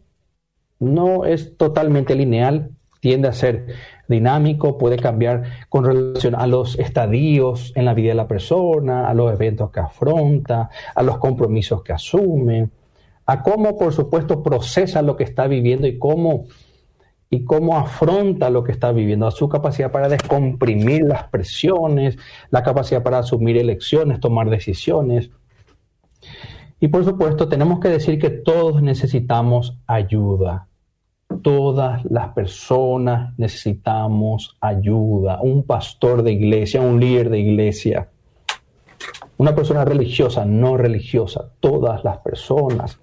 no 0.79 1.25
es 1.25 1.57
totalmente 1.57 2.15
lineal, 2.15 2.71
tiende 3.01 3.29
a 3.29 3.33
ser 3.33 3.67
dinámico, 4.09 4.79
puede 4.79 4.97
cambiar 4.97 5.45
con 5.69 5.85
relación 5.85 6.35
a 6.35 6.47
los 6.47 6.79
estadios 6.79 7.73
en 7.75 7.85
la 7.85 7.95
vida 7.95 8.09
de 8.11 8.15
la 8.17 8.29
persona, 8.29 9.09
a 9.09 9.15
los 9.15 9.33
eventos 9.33 9.71
que 9.71 9.81
afronta, 9.81 10.71
a 10.95 11.03
los 11.03 11.19
compromisos 11.19 11.83
que 11.83 11.93
asume 11.93 12.71
a 13.27 13.43
cómo, 13.43 13.79
por 13.79 13.93
supuesto, 13.93 14.43
procesa 14.43 15.03
lo 15.03 15.17
que 15.17 15.25
está 15.25 15.47
viviendo 15.47 15.87
y 15.87 15.99
cómo, 15.99 16.47
y 17.31 17.45
cómo 17.45 17.79
afronta 17.79 18.51
lo 18.51 18.65
que 18.65 18.73
está 18.73 18.93
viviendo, 18.93 19.27
a 19.27 19.31
su 19.31 19.49
capacidad 19.49 19.91
para 19.91 20.09
descomprimir 20.09 21.03
las 21.03 21.25
presiones, 21.25 22.19
la 22.51 22.63
capacidad 22.63 23.03
para 23.03 23.19
asumir 23.19 23.57
elecciones, 23.57 24.21
tomar 24.21 24.51
decisiones. 24.51 25.31
Y 26.83 26.89
por 26.89 27.05
supuesto, 27.05 27.49
tenemos 27.49 27.79
que 27.79 27.91
decir 27.91 28.19
que 28.19 28.29
todos 28.29 28.83
necesitamos 28.83 29.79
ayuda. 29.87 30.67
Todas 31.41 32.05
las 32.07 32.31
personas 32.31 33.39
necesitamos 33.39 34.57
ayuda. 34.61 35.41
Un 35.43 35.63
pastor 35.63 36.25
de 36.25 36.33
iglesia, 36.33 36.81
un 36.81 36.99
líder 36.99 37.31
de 37.31 37.39
iglesia, 37.39 38.09
una 39.37 39.55
persona 39.55 39.85
religiosa, 39.85 40.45
no 40.45 40.77
religiosa, 40.77 41.53
todas 41.61 42.03
las 42.03 42.19
personas 42.19 42.99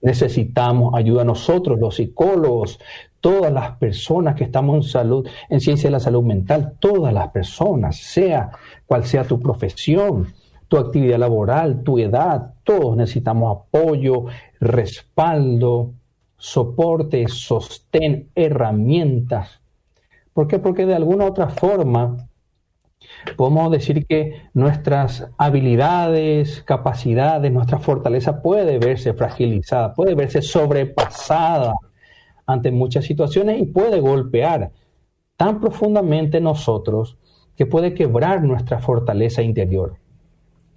necesitamos 0.00 0.94
ayuda. 0.94 1.22
Nosotros, 1.22 1.78
los 1.78 1.96
psicólogos, 1.96 2.80
todas 3.20 3.52
las 3.52 3.76
personas 3.76 4.36
que 4.36 4.44
estamos 4.44 4.76
en 4.76 4.82
salud, 4.84 5.28
en 5.50 5.60
ciencia 5.60 5.88
de 5.88 5.92
la 5.92 6.00
salud 6.00 6.22
mental, 6.22 6.76
todas 6.80 7.12
las 7.12 7.28
personas, 7.28 7.98
sea 7.98 8.52
cual 8.86 9.04
sea 9.04 9.24
tu 9.24 9.38
profesión, 9.38 10.32
tu 10.68 10.76
actividad 10.76 11.18
laboral, 11.18 11.82
tu 11.82 11.98
edad, 11.98 12.54
todos 12.62 12.96
necesitamos 12.96 13.56
apoyo, 13.56 14.26
respaldo, 14.60 15.94
soporte, 16.36 17.26
sostén, 17.28 18.28
herramientas. 18.34 19.60
¿Por 20.32 20.46
qué? 20.46 20.58
Porque 20.58 20.86
de 20.86 20.94
alguna 20.94 21.24
otra 21.24 21.48
forma 21.48 22.28
podemos 23.36 23.70
decir 23.70 24.06
que 24.06 24.42
nuestras 24.54 25.28
habilidades, 25.38 26.62
capacidades, 26.62 27.50
nuestra 27.50 27.78
fortaleza 27.78 28.42
puede 28.42 28.78
verse 28.78 29.14
fragilizada, 29.14 29.94
puede 29.94 30.14
verse 30.14 30.42
sobrepasada 30.42 31.74
ante 32.46 32.70
muchas 32.70 33.04
situaciones 33.04 33.60
y 33.60 33.66
puede 33.66 34.00
golpear 34.00 34.70
tan 35.36 35.60
profundamente 35.60 36.40
nosotros 36.40 37.16
que 37.56 37.66
puede 37.66 37.94
quebrar 37.94 38.42
nuestra 38.42 38.78
fortaleza 38.78 39.42
interior. 39.42 39.96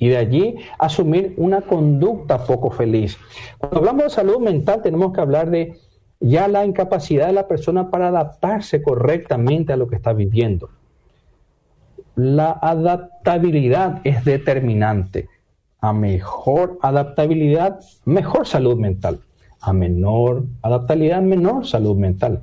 Y 0.01 0.09
de 0.09 0.17
allí 0.17 0.55
asumir 0.79 1.33
una 1.37 1.61
conducta 1.61 2.43
poco 2.43 2.71
feliz. 2.71 3.17
Cuando 3.57 3.77
hablamos 3.77 4.03
de 4.05 4.09
salud 4.09 4.39
mental 4.39 4.81
tenemos 4.81 5.13
que 5.13 5.21
hablar 5.21 5.49
de 5.49 5.77
ya 6.19 6.49
la 6.49 6.65
incapacidad 6.65 7.27
de 7.27 7.33
la 7.33 7.47
persona 7.47 7.89
para 7.89 8.09
adaptarse 8.09 8.81
correctamente 8.81 9.71
a 9.71 9.77
lo 9.77 9.87
que 9.87 9.95
está 9.95 10.11
viviendo 10.11 10.69
la 12.15 12.51
adaptabilidad 12.51 14.01
es 14.03 14.23
determinante. 14.25 15.29
A 15.79 15.93
mejor 15.93 16.77
adaptabilidad, 16.81 17.79
mejor 18.05 18.45
salud 18.47 18.77
mental. 18.77 19.21
A 19.59 19.73
menor 19.73 20.43
adaptabilidad, 20.61 21.21
menor 21.21 21.65
salud 21.65 21.95
mental. 21.95 22.41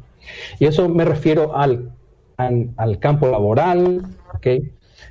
Y 0.59 0.67
eso 0.67 0.89
me 0.89 1.05
refiero 1.05 1.57
al, 1.57 1.93
al, 2.37 2.99
campo 2.99 3.29
laboral, 3.29 4.07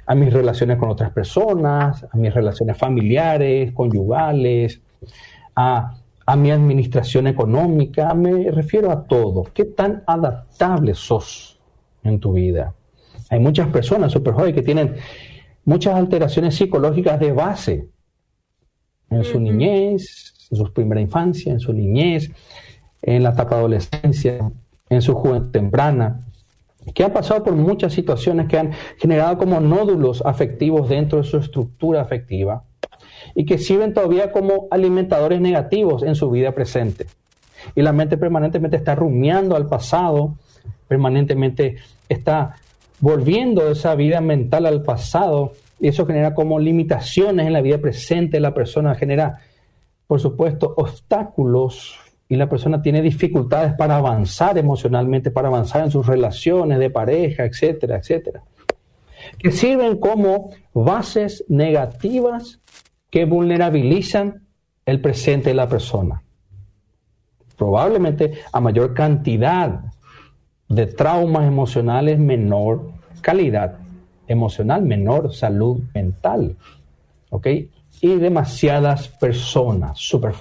a 0.07 0.15
mis 0.15 0.33
relaciones 0.33 0.77
con 0.77 0.89
otras 0.89 1.11
personas, 1.11 2.03
a 2.09 2.17
mis 2.17 2.33
relaciones 2.33 2.77
familiares, 2.77 3.73
conyugales, 3.73 4.81
a, 5.55 5.97
a 6.25 6.35
mi 6.35 6.49
administración 6.49 7.27
económica, 7.27 8.13
me 8.13 8.49
refiero 8.51 8.89
a 8.89 9.03
todo. 9.03 9.43
¿Qué 9.53 9.65
tan 9.65 10.03
adaptable 10.07 10.93
sos 10.93 11.59
en 12.03 12.19
tu 12.19 12.33
vida? 12.33 12.73
Hay 13.29 13.39
muchas 13.39 13.67
personas 13.67 14.13
super 14.13 14.33
jóvenes 14.33 14.55
que 14.55 14.61
tienen 14.61 14.95
muchas 15.65 15.95
alteraciones 15.95 16.55
psicológicas 16.55 17.19
de 17.19 17.33
base 17.33 17.89
en 19.09 19.23
su 19.25 19.39
niñez, 19.39 20.47
en 20.49 20.57
su 20.57 20.71
primera 20.71 21.01
infancia, 21.01 21.51
en 21.51 21.59
su 21.59 21.73
niñez, 21.73 22.31
en 23.01 23.23
la 23.23 23.31
etapa 23.31 23.55
de 23.55 23.59
adolescencia, 23.59 24.51
en 24.89 25.01
su 25.01 25.13
juventud 25.15 25.51
temprana, 25.51 26.26
que 26.93 27.03
han 27.03 27.13
pasado 27.13 27.43
por 27.43 27.53
muchas 27.53 27.93
situaciones 27.93 28.47
que 28.47 28.57
han 28.57 28.71
generado 28.97 29.37
como 29.37 29.59
nódulos 29.59 30.23
afectivos 30.25 30.89
dentro 30.89 31.19
de 31.19 31.23
su 31.25 31.37
estructura 31.37 32.01
afectiva 32.01 32.63
y 33.35 33.45
que 33.45 33.57
sirven 33.57 33.93
todavía 33.93 34.31
como 34.31 34.67
alimentadores 34.71 35.41
negativos 35.41 36.03
en 36.03 36.15
su 36.15 36.29
vida 36.29 36.53
presente. 36.53 37.07
Y 37.75 37.81
la 37.81 37.91
mente 37.91 38.17
permanentemente 38.17 38.77
está 38.77 38.95
rumiando 38.95 39.55
al 39.55 39.67
pasado, 39.67 40.35
permanentemente 40.87 41.77
está 42.07 42.55
volviendo 42.99 43.69
esa 43.69 43.95
vida 43.95 44.21
mental 44.21 44.65
al 44.65 44.83
pasado, 44.83 45.53
y 45.79 45.89
eso 45.89 46.05
genera 46.05 46.33
como 46.33 46.59
limitaciones 46.59 47.45
en 47.45 47.53
la 47.53 47.61
vida 47.61 47.77
presente 47.77 48.37
de 48.37 48.41
la 48.41 48.53
persona, 48.53 48.95
genera, 48.95 49.41
por 50.07 50.19
supuesto, 50.19 50.73
obstáculos 50.75 51.99
y 52.29 52.35
la 52.35 52.49
persona 52.49 52.81
tiene 52.81 53.01
dificultades 53.01 53.73
para 53.73 53.97
avanzar 53.97 54.57
emocionalmente, 54.57 55.31
para 55.31 55.47
avanzar 55.47 55.83
en 55.83 55.91
sus 55.91 56.05
relaciones 56.05 56.79
de 56.79 56.89
pareja, 56.89 57.45
etcétera, 57.45 57.97
etcétera, 57.97 58.43
que 59.39 59.51
sirven 59.51 59.97
como 59.97 60.51
bases 60.73 61.45
negativas 61.47 62.59
que 63.09 63.25
vulnerabilizan 63.25 64.43
el 64.85 65.01
presente 65.01 65.49
de 65.49 65.55
la 65.55 65.69
persona. 65.69 66.21
Probablemente 67.57 68.33
a 68.51 68.59
mayor 68.59 68.93
cantidad 68.93 69.79
de 70.69 70.85
traumas 70.85 71.47
emocionales 71.47 72.19
menor 72.19 72.91
calidad 73.21 73.77
emocional, 74.27 74.83
menor 74.83 75.33
salud 75.33 75.81
mental. 75.93 76.55
¿Ok? 77.29 77.47
Y 78.01 78.15
demasiadas 78.15 79.07
personas, 79.07 79.97
super 79.99 80.33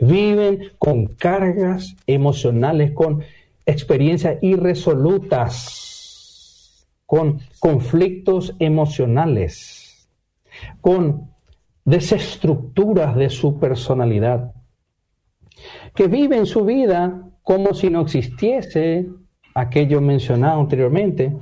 viven 0.00 0.72
con 0.78 1.06
cargas 1.06 1.94
emocionales, 2.06 2.92
con 2.92 3.22
experiencias 3.66 4.38
irresolutas, 4.42 5.86
con 7.06 7.40
conflictos 7.58 8.54
emocionales, 8.58 10.08
con 10.80 11.30
desestructuras 11.84 13.16
de 13.16 13.30
su 13.30 13.58
personalidad, 13.58 14.52
que 15.94 16.06
viven 16.06 16.46
su 16.46 16.64
vida 16.64 17.26
como 17.42 17.74
si 17.74 17.90
no 17.90 18.02
existiese 18.02 19.08
aquello 19.54 20.00
mencionado 20.00 20.60
anteriormente 20.60 21.36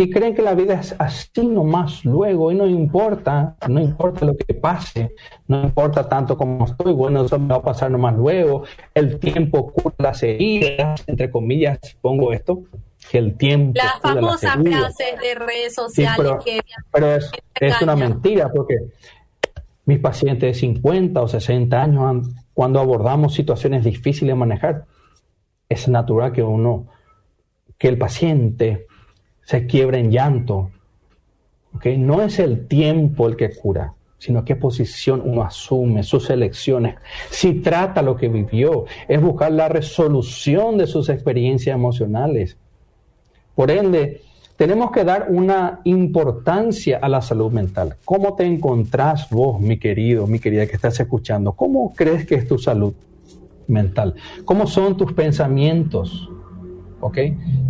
y 0.00 0.10
creen 0.10 0.32
que 0.32 0.42
la 0.42 0.54
vida 0.54 0.74
es 0.74 0.94
así 0.96 1.44
nomás 1.44 2.04
luego 2.04 2.52
y 2.52 2.54
no 2.54 2.68
importa, 2.68 3.56
no 3.68 3.80
importa 3.80 4.24
lo 4.24 4.36
que 4.36 4.54
pase, 4.54 5.16
no 5.48 5.60
importa 5.64 6.08
tanto 6.08 6.38
como 6.38 6.66
estoy, 6.66 6.92
bueno, 6.92 7.24
eso 7.24 7.36
me 7.36 7.48
va 7.48 7.56
a 7.56 7.62
pasar 7.62 7.90
nomás 7.90 8.14
luego, 8.14 8.62
el 8.94 9.18
tiempo 9.18 9.72
cura 9.72 9.96
las 9.98 10.22
heridas, 10.22 11.02
entre 11.08 11.28
comillas, 11.32 11.80
pongo 12.00 12.32
esto, 12.32 12.62
que 13.10 13.18
el 13.18 13.36
tiempo... 13.36 13.72
Las 13.74 14.00
famosas 14.00 14.54
frases 14.62 15.20
de 15.20 15.34
redes 15.34 15.74
sociales 15.74 16.16
pero, 16.16 16.38
que... 16.38 16.60
Pero 16.92 17.14
es, 17.16 17.30
es 17.60 17.82
una 17.82 17.96
mentira 17.96 18.52
porque 18.52 18.76
mis 19.84 19.98
pacientes 19.98 20.54
de 20.54 20.60
50 20.60 21.20
o 21.20 21.26
60 21.26 21.82
años, 21.82 22.28
cuando 22.54 22.78
abordamos 22.78 23.34
situaciones 23.34 23.82
difíciles 23.82 24.30
de 24.30 24.38
manejar, 24.38 24.84
es 25.68 25.88
natural 25.88 26.30
que 26.30 26.44
uno 26.44 26.86
que 27.76 27.88
el 27.88 27.98
paciente 27.98 28.87
se 29.48 29.64
quiebra 29.64 29.98
en 29.98 30.10
llanto. 30.10 30.70
¿okay? 31.74 31.96
No 31.96 32.20
es 32.20 32.38
el 32.38 32.68
tiempo 32.68 33.26
el 33.26 33.34
que 33.34 33.56
cura, 33.56 33.94
sino 34.18 34.44
qué 34.44 34.56
posición 34.56 35.22
uno 35.24 35.42
asume, 35.42 36.02
sus 36.02 36.28
elecciones. 36.28 36.96
Si 37.30 37.54
trata 37.54 38.02
lo 38.02 38.14
que 38.14 38.28
vivió, 38.28 38.84
es 39.08 39.22
buscar 39.22 39.52
la 39.52 39.70
resolución 39.70 40.76
de 40.76 40.86
sus 40.86 41.08
experiencias 41.08 41.74
emocionales. 41.74 42.58
Por 43.54 43.70
ende, 43.70 44.20
tenemos 44.58 44.90
que 44.90 45.02
dar 45.02 45.28
una 45.30 45.80
importancia 45.84 46.98
a 47.00 47.08
la 47.08 47.22
salud 47.22 47.50
mental. 47.50 47.96
¿Cómo 48.04 48.34
te 48.34 48.44
encontrás 48.44 49.30
vos, 49.30 49.58
mi 49.62 49.78
querido, 49.78 50.26
mi 50.26 50.40
querida 50.40 50.66
que 50.66 50.76
estás 50.76 51.00
escuchando? 51.00 51.52
¿Cómo 51.52 51.94
crees 51.94 52.26
que 52.26 52.34
es 52.34 52.46
tu 52.46 52.58
salud 52.58 52.92
mental? 53.66 54.14
¿Cómo 54.44 54.66
son 54.66 54.98
tus 54.98 55.14
pensamientos? 55.14 56.28
¿Ok? 57.00 57.18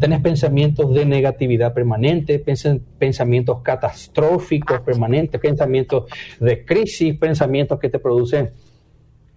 Tenés 0.01 0.21
pensamientos 0.21 0.93
de 0.95 1.05
negatividad 1.05 1.75
permanente, 1.75 2.43
pensamientos 2.99 3.61
catastróficos 3.63 4.81
permanentes, 4.81 5.41
pensamientos 5.41 6.05
de 6.41 6.65
crisis, 6.65 7.17
pensamientos 7.19 7.79
que 7.79 7.89
te 7.89 7.99
producen, 7.99 8.53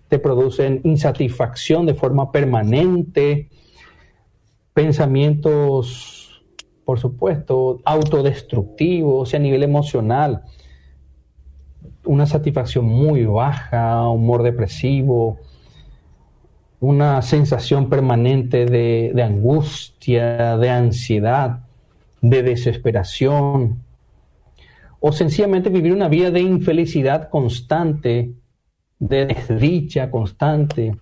te 0.08 0.20
producen 0.20 0.82
insatisfacción 0.84 1.86
de 1.86 1.94
forma 1.94 2.32
permanente, 2.32 3.50
pensamientos, 4.74 6.44
por 6.86 7.00
supuesto, 7.00 7.82
autodestructivos, 7.86 9.34
a 9.34 9.40
nivel 9.40 9.64
emocional, 9.64 10.44
una 12.06 12.26
satisfacción 12.26 12.86
muy 12.86 13.26
baja, 13.26 14.08
humor 14.08 14.44
depresivo, 14.44 15.40
una 16.82 17.22
sensación 17.22 17.90
permanente 17.90 18.66
de, 18.66 19.24
angustia, 19.24 20.58
de 20.58 20.70
ansiedad, 20.70 21.60
de 22.22 22.42
desesperación, 22.42 23.84
o 25.00 25.12
sencillamente 25.12 25.70
vivir 25.70 25.94
una 25.94 26.10
vida 26.10 26.32
de 26.32 26.42
infelicidad 26.42 27.30
constante, 27.30 28.34
de 28.98 29.26
desdicha 29.28 30.10
constante, 30.10 30.96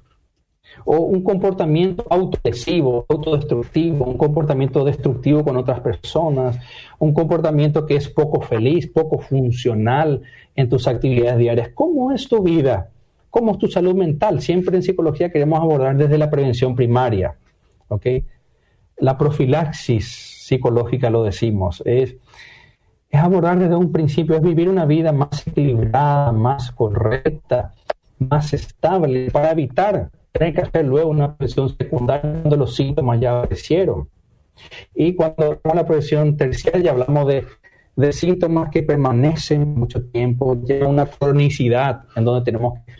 o 0.84 0.98
un 0.98 1.24
comportamiento 1.24 2.06
autolesivo, 2.10 3.06
autodestructivo, 3.08 4.06
un 4.06 4.18
comportamiento 4.18 4.84
destructivo 4.84 5.46
con 5.46 5.56
otras 5.56 5.80
personas, 5.80 6.60
un 7.00 7.14
comportamiento 7.14 7.86
que 7.86 7.96
es 7.96 8.10
poco 8.10 8.42
feliz, 8.42 8.86
poco 8.88 9.20
funcional 9.20 10.24
en 10.58 10.68
tus 10.68 10.88
actividades 10.90 11.38
diarias. 11.38 11.70
¿Cómo 11.74 12.12
es 12.12 12.28
tu 12.28 12.44
vida? 12.44 12.92
¿Cómo 13.30 13.52
es 13.52 13.58
tu 13.60 13.68
salud 13.68 13.96
mental? 13.96 14.42
Siempre 14.42 14.76
en 14.76 14.84
psicología 14.84 15.32
queremos 15.32 15.60
abordar 15.60 15.96
desde 15.96 16.18
la 16.18 16.30
prevención 16.30 16.76
primaria. 16.76 17.36
La 18.98 19.18
profilaxis 19.18 20.46
psicológica, 20.46 21.10
lo 21.10 21.24
decimos, 21.24 21.82
es, 21.86 22.16
es 23.10 23.20
abordar 23.20 23.60
desde 23.60 23.76
un 23.76 23.92
principio, 23.92 24.36
es 24.36 24.42
vivir 24.42 24.68
una 24.68 24.86
vida 24.86 25.12
más 25.12 25.48
equilibrada, 25.48 26.32
más 26.32 26.72
correcta, 26.72 27.74
más 28.18 28.54
estable, 28.54 29.30
para 29.32 29.52
evitar 29.52 30.10
tener 30.32 30.54
que 30.54 30.62
hacer 30.62 30.86
luego 30.86 31.10
una 31.10 31.36
presión 31.36 31.70
secundaria 31.70 32.42
cuando 32.42 32.58
los 32.58 32.76
síntomas 32.76 33.20
ya 33.20 33.40
aparecieron. 33.40 34.10
Y 34.94 35.14
cuando 35.14 35.62
la 35.64 35.86
presión 35.86 36.36
terciaria 36.36 36.92
hablamos 36.92 37.28
de, 37.28 37.46
de 37.96 38.12
síntomas 38.12 38.70
que 38.70 38.84
permanecen 38.84 39.76
mucho 39.76 40.04
tiempo, 40.06 40.58
ya 40.66 40.88
una 40.88 41.06
cronicidad 41.06 42.04
en 42.16 42.26
donde 42.26 42.44
tenemos 42.44 42.80
que 42.86 42.94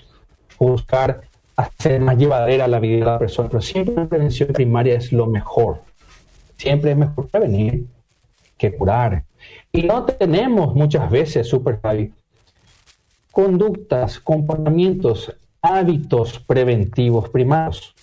buscar 0.68 1.22
hacer 1.56 2.00
más 2.00 2.18
llevadera 2.18 2.68
la 2.68 2.80
vida 2.80 3.00
de 3.00 3.06
la 3.06 3.20
persona, 3.20 3.50
pero 3.50 3.62
siempre 3.62 3.96
la 3.96 4.08
prevención 4.08 4.50
primaria 4.54 4.96
es 4.96 5.12
lo 5.12 5.28
mejor. 5.28 5.82
Siempre 6.58 6.92
es 6.92 6.98
mejor 6.98 7.28
prevenir 7.28 7.86
que 8.58 8.76
curar. 8.76 9.24
Y 9.72 9.84
no 9.84 10.04
tenemos 10.06 10.76
muchas 10.76 11.10
veces, 11.10 11.48
Super 11.48 11.80
conductas, 13.32 14.20
comportamientos, 14.20 15.36
hábitos 15.62 16.40
preventivos 16.40 17.30
primarios. 17.30 17.94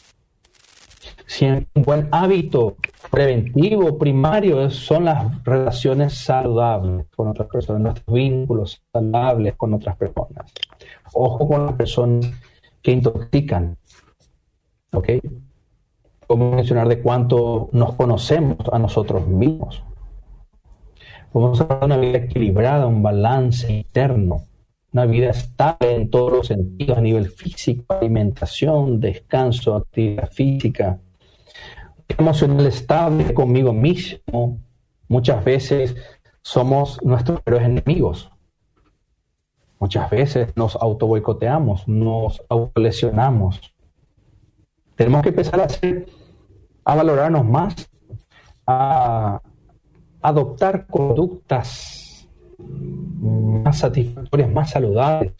Siempre 1.27 1.66
un 1.75 1.83
buen 1.83 2.09
hábito 2.12 2.77
preventivo 3.11 3.99
primario 3.99 4.71
son 4.71 5.07
las 5.07 5.45
relaciones 5.45 6.14
saludables 6.14 7.07
con 7.14 7.29
otras 7.29 7.49
personas, 7.49 7.83
nuestros 7.83 8.14
vínculos 8.14 8.83
saludables 8.92 9.55
con 9.57 9.75
otras 9.75 9.97
personas. 9.97 10.53
Ojo 11.12 11.49
con 11.49 11.66
las 11.66 11.75
personas 11.75 12.27
que 12.87 12.92
intoxican. 12.92 13.77
¿Ok? 14.92 15.09
Como 16.29 16.53
mencionar 16.53 16.87
de 16.87 17.03
cuánto 17.03 17.68
nos 17.72 17.96
conocemos 17.96 18.59
a 18.70 18.79
nosotros 18.79 19.27
mismos. 19.27 19.83
Podemos 21.33 21.61
hablar 21.61 21.83
una 21.83 21.96
vida 21.96 22.18
equilibrada, 22.18 22.87
un 22.87 23.03
balance 23.03 23.72
interno, 23.72 24.44
una 24.92 25.05
vida 25.05 25.31
estable 25.31 25.96
en 25.96 26.11
todos 26.11 26.33
los 26.33 26.46
sentidos, 26.46 26.96
a 26.96 27.01
nivel 27.01 27.29
físico, 27.29 27.85
alimentación, 27.88 29.01
descanso, 29.01 29.75
actividad 29.75 30.31
física, 30.31 31.01
emocional 32.07 32.66
estable 32.66 33.35
conmigo 33.35 33.72
mismo. 33.72 34.61
Muchas 35.09 35.44
veces 35.44 35.96
somos 36.40 37.03
nuestros 37.03 37.40
peores 37.40 37.66
enemigos. 37.66 38.31
Muchas 39.79 40.09
veces 40.11 40.57
nos 40.57 40.77
auto 40.77 41.07
boicoteamos, 41.07 41.87
nos 41.87 42.43
autolesionamos. 42.49 43.75
Tenemos 44.95 45.23
que 45.23 45.29
empezar 45.29 45.61
a, 45.61 45.65
hacer, 45.65 46.07
a 46.85 46.95
valorarnos 46.95 47.45
más, 47.45 47.75
a 48.67 49.41
adoptar 50.23 50.87
conductas 50.87 52.27
más 52.59 53.79
satisfactorias, 53.79 54.51
más 54.51 54.71
saludables. 54.71 55.35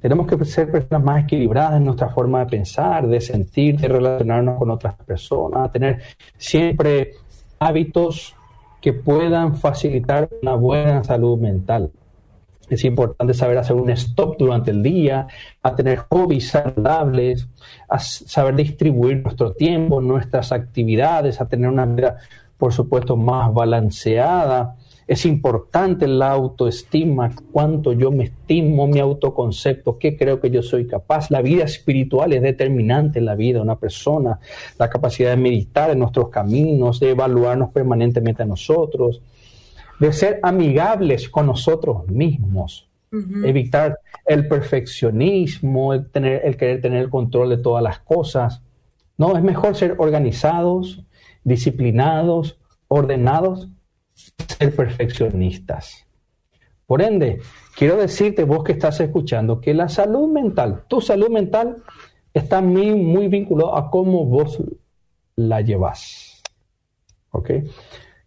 Tenemos 0.00 0.26
que 0.26 0.44
ser 0.44 0.70
personas 0.70 1.02
más 1.02 1.24
equilibradas 1.24 1.76
en 1.76 1.84
nuestra 1.84 2.08
forma 2.08 2.40
de 2.40 2.46
pensar, 2.46 3.06
de 3.06 3.20
sentir, 3.20 3.78
de 3.78 3.88
relacionarnos 3.88 4.58
con 4.58 4.70
otras 4.70 4.94
personas, 4.96 5.72
tener 5.72 6.02
siempre 6.36 7.12
hábitos 7.58 8.34
que 8.80 8.92
puedan 8.92 9.56
facilitar 9.56 10.28
una 10.42 10.54
buena 10.54 11.02
salud 11.02 11.38
mental. 11.38 11.90
Es 12.70 12.84
importante 12.84 13.34
saber 13.34 13.58
hacer 13.58 13.76
un 13.76 13.90
stop 13.90 14.36
durante 14.38 14.70
el 14.70 14.82
día, 14.82 15.26
a 15.62 15.74
tener 15.74 15.98
hobbies 16.08 16.50
saludables, 16.50 17.48
a 17.88 17.98
saber 17.98 18.56
distribuir 18.56 19.22
nuestro 19.22 19.52
tiempo, 19.52 20.00
nuestras 20.00 20.52
actividades, 20.52 21.40
a 21.40 21.48
tener 21.48 21.70
una 21.70 21.86
vida, 21.86 22.18
por 22.58 22.72
supuesto, 22.72 23.16
más 23.16 23.52
balanceada. 23.54 24.76
Es 25.06 25.24
importante 25.24 26.06
la 26.06 26.32
autoestima, 26.32 27.30
cuánto 27.50 27.94
yo 27.94 28.10
me 28.10 28.24
estimo, 28.24 28.86
mi 28.86 28.98
autoconcepto, 28.98 29.96
qué 29.96 30.18
creo 30.18 30.38
que 30.38 30.50
yo 30.50 30.62
soy 30.62 30.86
capaz. 30.86 31.30
La 31.30 31.40
vida 31.40 31.64
espiritual 31.64 32.34
es 32.34 32.42
determinante 32.42 33.18
en 33.18 33.24
la 33.24 33.34
vida 33.34 33.58
de 33.58 33.62
una 33.62 33.78
persona. 33.78 34.38
La 34.78 34.90
capacidad 34.90 35.30
de 35.30 35.38
meditar 35.38 35.90
en 35.90 36.00
nuestros 36.00 36.28
caminos, 36.28 37.00
de 37.00 37.10
evaluarnos 37.12 37.70
permanentemente 37.70 38.42
a 38.42 38.46
nosotros 38.46 39.22
de 39.98 40.12
ser 40.12 40.40
amigables 40.42 41.28
con 41.28 41.46
nosotros 41.46 42.06
mismos, 42.08 42.88
evitar 43.44 43.98
el 44.26 44.46
perfeccionismo, 44.46 45.94
el, 45.94 46.10
tener, 46.10 46.42
el 46.44 46.56
querer 46.56 46.80
tener 46.80 47.02
el 47.02 47.10
control 47.10 47.48
de 47.48 47.56
todas 47.56 47.82
las 47.82 48.00
cosas. 48.00 48.62
No, 49.16 49.36
es 49.36 49.42
mejor 49.42 49.74
ser 49.76 49.96
organizados, 49.98 51.02
disciplinados, 51.42 52.58
ordenados, 52.86 53.68
ser 54.58 54.74
perfeccionistas. 54.74 56.06
Por 56.86 57.02
ende, 57.02 57.40
quiero 57.76 57.96
decirte, 57.96 58.44
vos 58.44 58.64
que 58.64 58.72
estás 58.72 59.00
escuchando, 59.00 59.60
que 59.60 59.74
la 59.74 59.88
salud 59.88 60.28
mental, 60.28 60.84
tu 60.88 61.00
salud 61.00 61.28
mental, 61.28 61.82
está 62.32 62.60
muy, 62.60 62.94
muy 62.94 63.28
vinculado 63.28 63.76
a 63.76 63.90
cómo 63.90 64.24
vos 64.24 64.58
la 65.36 65.60
llevas. 65.60 66.42
¿Ok? 67.30 67.50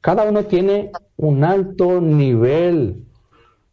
Cada 0.01 0.23
uno 0.23 0.45
tiene 0.45 0.91
un 1.17 1.43
alto 1.43 2.01
nivel 2.01 3.05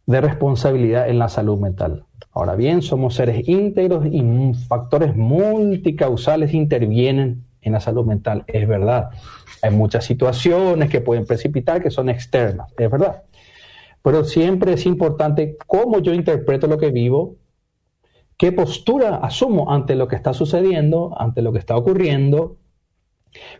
de 0.05 0.21
responsabilidad 0.21 1.09
en 1.09 1.17
la 1.17 1.27
salud 1.27 1.59
mental. 1.59 2.05
Ahora 2.31 2.55
bien, 2.55 2.83
somos 2.83 3.15
seres 3.15 3.47
íntegros 3.47 4.05
y 4.05 4.53
factores 4.67 5.15
multicausales 5.15 6.53
intervienen 6.53 7.45
en 7.61 7.73
la 7.73 7.79
salud 7.79 8.05
mental, 8.05 8.43
es 8.47 8.67
verdad. 8.67 9.09
Hay 9.61 9.71
muchas 9.71 10.05
situaciones 10.05 10.89
que 10.89 11.01
pueden 11.01 11.25
precipitar 11.25 11.81
que 11.81 11.89
son 11.89 12.09
externas, 12.09 12.71
es 12.77 12.89
verdad. 12.89 13.23
Pero 14.01 14.23
siempre 14.23 14.73
es 14.73 14.85
importante 14.85 15.57
cómo 15.65 15.99
yo 15.99 16.13
interpreto 16.13 16.67
lo 16.67 16.77
que 16.77 16.91
vivo, 16.91 17.35
qué 18.37 18.51
postura 18.51 19.17
asumo 19.17 19.71
ante 19.71 19.95
lo 19.95 20.07
que 20.07 20.15
está 20.15 20.33
sucediendo, 20.33 21.13
ante 21.19 21.41
lo 21.41 21.51
que 21.51 21.59
está 21.59 21.75
ocurriendo, 21.75 22.57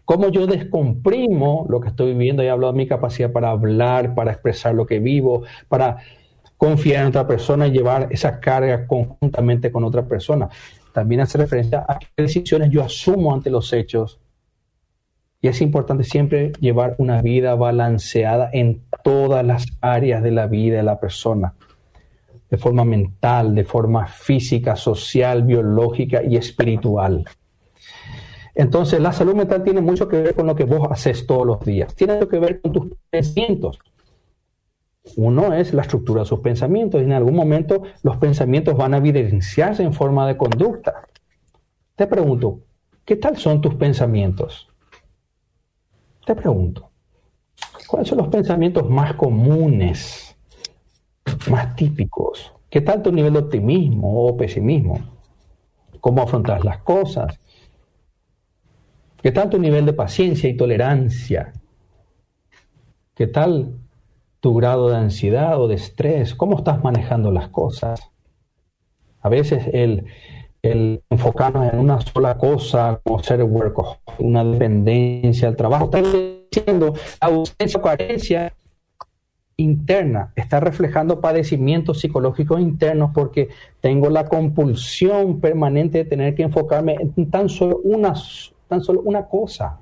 Cómo 0.05 0.29
yo 0.29 0.47
descomprimo 0.47 1.65
lo 1.69 1.79
que 1.79 1.89
estoy 1.89 2.13
viviendo 2.13 2.43
y 2.43 2.47
hablo 2.47 2.67
de 2.67 2.77
mi 2.77 2.87
capacidad 2.87 3.31
para 3.31 3.51
hablar, 3.51 4.15
para 4.15 4.31
expresar 4.31 4.73
lo 4.73 4.85
que 4.85 4.99
vivo, 4.99 5.43
para 5.67 5.97
confiar 6.57 7.03
en 7.03 7.07
otra 7.07 7.27
persona 7.27 7.67
y 7.67 7.71
llevar 7.71 8.07
esa 8.11 8.39
carga 8.39 8.85
conjuntamente 8.87 9.71
con 9.71 9.83
otra 9.83 10.05
persona. 10.05 10.49
También 10.93 11.21
hace 11.21 11.37
referencia 11.37 11.85
a 11.87 11.99
qué 11.99 12.07
decisiones 12.17 12.69
yo 12.71 12.83
asumo 12.83 13.33
ante 13.33 13.49
los 13.49 13.71
hechos. 13.71 14.19
Y 15.41 15.47
es 15.47 15.61
importante 15.61 16.03
siempre 16.03 16.51
llevar 16.59 16.95
una 16.97 17.21
vida 17.21 17.55
balanceada 17.55 18.49
en 18.51 18.83
todas 19.03 19.45
las 19.45 19.67
áreas 19.79 20.21
de 20.21 20.31
la 20.31 20.47
vida 20.47 20.77
de 20.77 20.83
la 20.83 20.99
persona, 20.99 21.53
de 22.49 22.57
forma 22.57 22.83
mental, 22.83 23.55
de 23.55 23.63
forma 23.63 24.05
física, 24.07 24.75
social, 24.75 25.43
biológica 25.43 26.21
y 26.23 26.35
espiritual. 26.35 27.23
Entonces, 28.59 28.99
la 28.99 29.13
salud 29.13 29.35
mental 29.35 29.63
tiene 29.63 29.79
mucho 29.79 30.09
que 30.09 30.21
ver 30.21 30.35
con 30.35 30.45
lo 30.45 30.53
que 30.53 30.65
vos 30.65 30.85
haces 30.91 31.25
todos 31.25 31.47
los 31.47 31.61
días. 31.61 31.95
Tiene 31.95 32.15
mucho 32.15 32.27
que 32.27 32.39
ver 32.39 32.59
con 32.59 32.73
tus 32.73 32.91
pensamientos. 33.09 33.79
Uno 35.15 35.53
es 35.53 35.73
la 35.73 35.83
estructura 35.83 36.23
de 36.23 36.25
sus 36.25 36.41
pensamientos 36.41 36.99
y 36.99 37.05
en 37.05 37.13
algún 37.13 37.35
momento 37.35 37.83
los 38.03 38.17
pensamientos 38.17 38.75
van 38.75 38.93
a 38.93 38.97
evidenciarse 38.97 39.81
en 39.81 39.93
forma 39.93 40.27
de 40.27 40.35
conducta. 40.35 41.07
Te 41.95 42.05
pregunto, 42.05 42.59
¿qué 43.05 43.15
tal 43.15 43.37
son 43.37 43.61
tus 43.61 43.75
pensamientos? 43.75 44.67
Te 46.25 46.35
pregunto, 46.35 46.91
¿cuáles 47.87 48.09
son 48.09 48.17
los 48.17 48.27
pensamientos 48.27 48.89
más 48.89 49.13
comunes, 49.13 50.35
más 51.49 51.77
típicos? 51.77 52.51
¿Qué 52.69 52.81
tal 52.81 53.01
tu 53.01 53.09
nivel 53.13 53.31
de 53.31 53.39
optimismo 53.39 54.27
o 54.27 54.35
pesimismo? 54.35 54.99
¿Cómo 56.01 56.23
afrontas 56.23 56.65
las 56.65 56.79
cosas? 56.79 57.39
¿Qué 59.21 59.33
tal 59.33 59.49
tu 59.49 59.59
nivel 59.59 59.85
de 59.85 59.91
paciencia 59.91 60.49
y 60.49 60.55
tolerancia? 60.55 61.51
¿Qué 63.15 63.27
tal 63.27 63.73
tu 64.39 64.53
grado 64.53 64.89
de 64.89 64.95
ansiedad 64.95 65.59
o 65.59 65.67
de 65.67 65.75
estrés? 65.75 66.33
¿Cómo 66.33 66.57
estás 66.57 66.81
manejando 66.85 67.29
las 67.29 67.49
cosas? 67.49 67.99
A 69.19 69.27
veces 69.27 69.65
el, 69.73 70.05
enfocarnos 71.09 71.73
en 71.73 71.79
una 71.79 71.99
sola 71.99 72.37
cosa, 72.37 73.01
como 73.03 73.21
ser 73.21 73.43
workaholic, 73.43 73.99
una 74.19 74.45
dependencia 74.45 75.49
al 75.49 75.57
trabajo, 75.57 75.85
está 75.85 76.01
diciendo 76.01 76.93
ausencia 77.19 77.77
o 77.77 77.81
carencia 77.81 78.53
interna, 79.57 80.31
está 80.37 80.61
reflejando 80.61 81.19
padecimientos 81.19 81.99
psicológicos 81.99 82.61
internos 82.61 83.11
porque 83.13 83.49
tengo 83.81 84.09
la 84.09 84.29
compulsión 84.29 85.41
permanente 85.41 85.97
de 85.97 86.05
tener 86.05 86.35
que 86.35 86.43
enfocarme 86.43 86.95
en 87.17 87.29
tan 87.29 87.49
solo 87.49 87.81
una 87.83 88.15
tan 88.69 88.81
solo 88.81 89.01
una 89.01 89.25
cosa, 89.25 89.79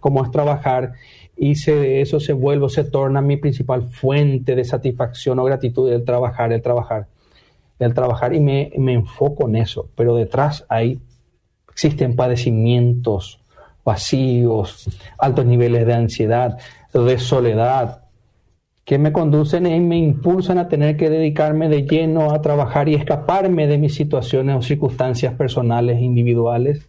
como 0.00 0.24
es 0.24 0.30
trabajar, 0.30 0.92
y 1.36 1.56
se, 1.56 2.00
eso 2.00 2.20
se 2.20 2.32
vuelve, 2.32 2.68
se 2.70 2.84
torna 2.84 3.20
mi 3.20 3.36
principal 3.36 3.82
fuente 3.82 4.54
de 4.54 4.64
satisfacción 4.64 5.38
o 5.38 5.44
gratitud, 5.44 5.92
el 5.92 6.04
trabajar, 6.04 6.52
el 6.52 6.62
trabajar, 6.62 7.08
el 7.78 7.92
trabajar, 7.92 8.32
y 8.32 8.40
me, 8.40 8.72
me 8.78 8.94
enfoco 8.94 9.48
en 9.48 9.56
eso, 9.56 9.90
pero 9.96 10.14
detrás 10.14 10.64
hay, 10.68 11.00
existen 11.68 12.16
padecimientos, 12.16 13.40
vacíos, 13.84 14.88
altos 15.18 15.44
niveles 15.44 15.84
de 15.84 15.94
ansiedad, 15.94 16.58
de 16.94 17.18
soledad, 17.18 18.02
que 18.84 18.98
me 18.98 19.12
conducen 19.12 19.66
y 19.66 19.80
me 19.80 19.98
impulsan 19.98 20.58
a 20.58 20.68
tener 20.68 20.96
que 20.96 21.10
dedicarme 21.10 21.68
de 21.68 21.82
lleno 21.82 22.30
a 22.30 22.40
trabajar 22.40 22.88
y 22.88 22.94
escaparme 22.94 23.66
de 23.66 23.78
mis 23.78 23.96
situaciones 23.96 24.56
o 24.56 24.62
circunstancias 24.62 25.34
personales, 25.34 26.00
individuales, 26.00 26.88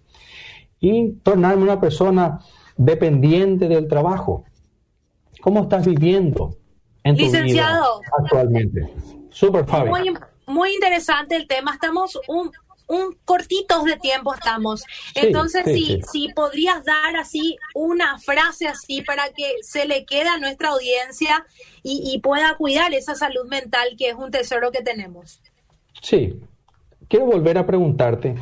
y 0.79 1.13
tornarme 1.23 1.63
una 1.63 1.79
persona 1.79 2.39
dependiente 2.75 3.67
del 3.67 3.87
trabajo. 3.87 4.43
¿Cómo 5.41 5.63
estás 5.63 5.85
viviendo 5.85 6.55
en 7.03 7.15
tu 7.17 7.31
vida 7.31 7.81
actualmente? 8.17 8.93
Super 9.29 9.65
Fabi. 9.65 9.89
Muy, 9.89 10.13
muy 10.45 10.73
interesante 10.73 11.35
el 11.35 11.47
tema. 11.47 11.73
Estamos 11.73 12.19
un, 12.27 12.51
un 12.87 13.17
cortitos 13.25 13.83
de 13.85 13.97
tiempo 13.97 14.33
estamos. 14.33 14.83
Entonces, 15.13 15.63
si, 15.65 16.01
si 16.09 16.29
podrías 16.33 16.83
dar 16.85 17.15
así 17.17 17.57
una 17.75 18.17
frase 18.17 18.67
así 18.67 19.01
para 19.01 19.29
que 19.29 19.55
se 19.61 19.85
le 19.85 20.05
quede 20.05 20.29
a 20.29 20.37
nuestra 20.37 20.69
audiencia 20.69 21.45
y, 21.83 22.19
pueda 22.19 22.55
cuidar 22.57 22.93
esa 22.93 23.15
salud 23.15 23.47
mental 23.47 23.89
que 23.97 24.09
es 24.09 24.15
un 24.15 24.31
tesoro 24.31 24.71
que 24.71 24.81
tenemos. 24.81 25.41
Sí, 26.01 26.41
quiero 27.07 27.25
volver 27.25 27.57
a 27.57 27.65
preguntarte, 27.65 28.35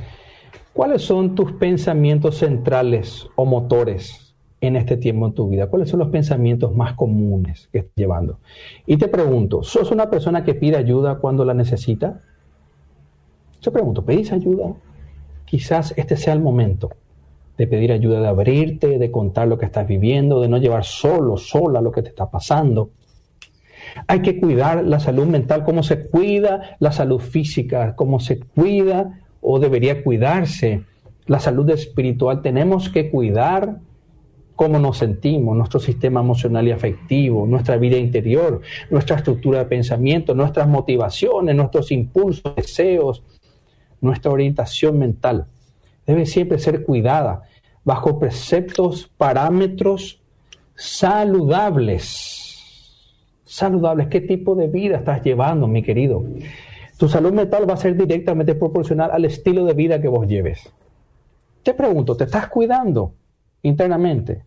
¿cuáles 0.76 1.04
son 1.04 1.36
tus 1.36 1.54
pensamientos 1.54 2.40
centrales 2.40 3.30
o 3.36 3.46
motores 3.46 4.36
en 4.60 4.76
este 4.76 4.98
tiempo 4.98 5.26
en 5.26 5.34
tu 5.34 5.48
vida? 5.48 5.68
¿Cuáles 5.68 5.90
son 5.90 6.02
los 6.02 6.10
pensamientos 6.10 6.76
más 6.76 6.96
comunes 6.96 7.70
que 7.72 7.80
estás 7.80 7.96
llevando? 7.96 8.40
Y 8.86 8.98
te 8.98 9.08
pregunto, 9.08 9.64
¿sos 9.64 9.90
una 9.92 10.10
persona 10.10 10.44
que 10.44 10.54
pide 10.54 10.76
ayuda 10.76 11.20
cuando 11.20 11.46
la 11.46 11.54
necesita? 11.54 12.20
Yo 13.62 13.72
pregunto, 13.72 14.04
¿pedís 14.04 14.34
ayuda? 14.34 14.74
Quizás 15.46 15.94
este 15.96 16.18
sea 16.18 16.34
el 16.34 16.42
momento 16.42 16.90
de 17.58 17.68
pedir 17.68 17.94
ayuda, 17.94 18.20
de 18.20 18.28
abrirte, 18.28 19.00
de 19.00 19.12
contar 19.12 19.48
lo 19.48 19.58
que 19.58 19.68
estás 19.68 19.88
viviendo, 19.88 20.42
de 20.42 20.50
no 20.50 20.58
llevar 20.58 20.84
solo, 20.84 21.38
sola 21.38 21.80
lo 21.80 21.94
que 21.94 22.02
te 22.02 22.10
está 22.10 22.30
pasando. 22.30 22.90
Hay 24.08 24.22
que 24.22 24.42
cuidar 24.42 24.84
la 24.84 25.00
salud 25.00 25.26
mental, 25.26 25.64
como 25.64 25.84
se 25.84 26.10
cuida 26.10 26.76
la 26.80 26.92
salud 26.92 27.22
física, 27.22 27.96
como 27.96 28.20
se 28.20 28.40
cuida 28.40 29.22
o 29.46 29.60
debería 29.60 30.04
cuidarse 30.04 30.84
la 31.28 31.40
salud 31.40 31.70
espiritual. 31.70 32.42
Tenemos 32.42 32.90
que 32.90 33.10
cuidar 33.10 33.78
cómo 34.56 34.80
nos 34.80 34.98
sentimos, 34.98 35.56
nuestro 35.56 35.80
sistema 35.80 36.22
emocional 36.22 36.68
y 36.68 36.72
afectivo, 36.72 37.46
nuestra 37.46 37.78
vida 37.78 37.98
interior, 37.98 38.62
nuestra 38.90 39.18
estructura 39.18 39.60
de 39.60 39.66
pensamiento, 39.66 40.34
nuestras 40.34 40.68
motivaciones, 40.68 41.56
nuestros 41.56 41.92
impulsos, 41.92 42.56
deseos, 42.56 43.24
nuestra 44.00 44.32
orientación 44.32 44.98
mental 44.98 45.48
debe 46.06 46.26
siempre 46.26 46.60
ser 46.60 46.84
cuidada 46.84 47.44
bajo 47.84 48.20
preceptos, 48.20 49.10
parámetros 49.18 50.22
saludables. 50.76 52.42
Saludables, 53.44 54.08
¿qué 54.08 54.22
tipo 54.22 54.56
de 54.56 54.68
vida 54.68 54.98
estás 54.98 55.24
llevando, 55.24 55.68
mi 55.68 55.84
querido? 55.84 56.26
Tu 56.98 57.10
salud 57.10 57.34
mental 57.34 57.70
va 57.70 57.74
a 57.74 57.78
ser 57.78 57.98
directamente 57.98 58.56
proporcional 58.56 59.12
al 59.12 59.26
estilo 59.26 59.66
de 59.66 59.74
vida 59.74 60.02
que 60.02 60.08
vos 60.08 60.28
lleves. 60.28 60.72
Te 61.64 61.74
pregunto, 61.74 62.16
¿te 62.16 62.24
estás 62.24 62.48
cuidando 62.48 63.16
internamente? 63.64 64.46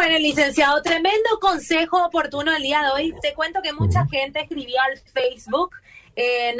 Bueno, 0.00 0.18
licenciado, 0.18 0.80
tremendo 0.80 1.28
consejo 1.42 2.02
oportuno 2.06 2.56
el 2.56 2.62
día 2.62 2.80
de 2.84 2.88
hoy. 2.88 3.14
Te 3.20 3.34
cuento 3.34 3.60
que 3.60 3.74
mucha 3.74 4.06
gente 4.06 4.40
escribió 4.40 4.80
al 4.80 4.96
Facebook 4.96 5.74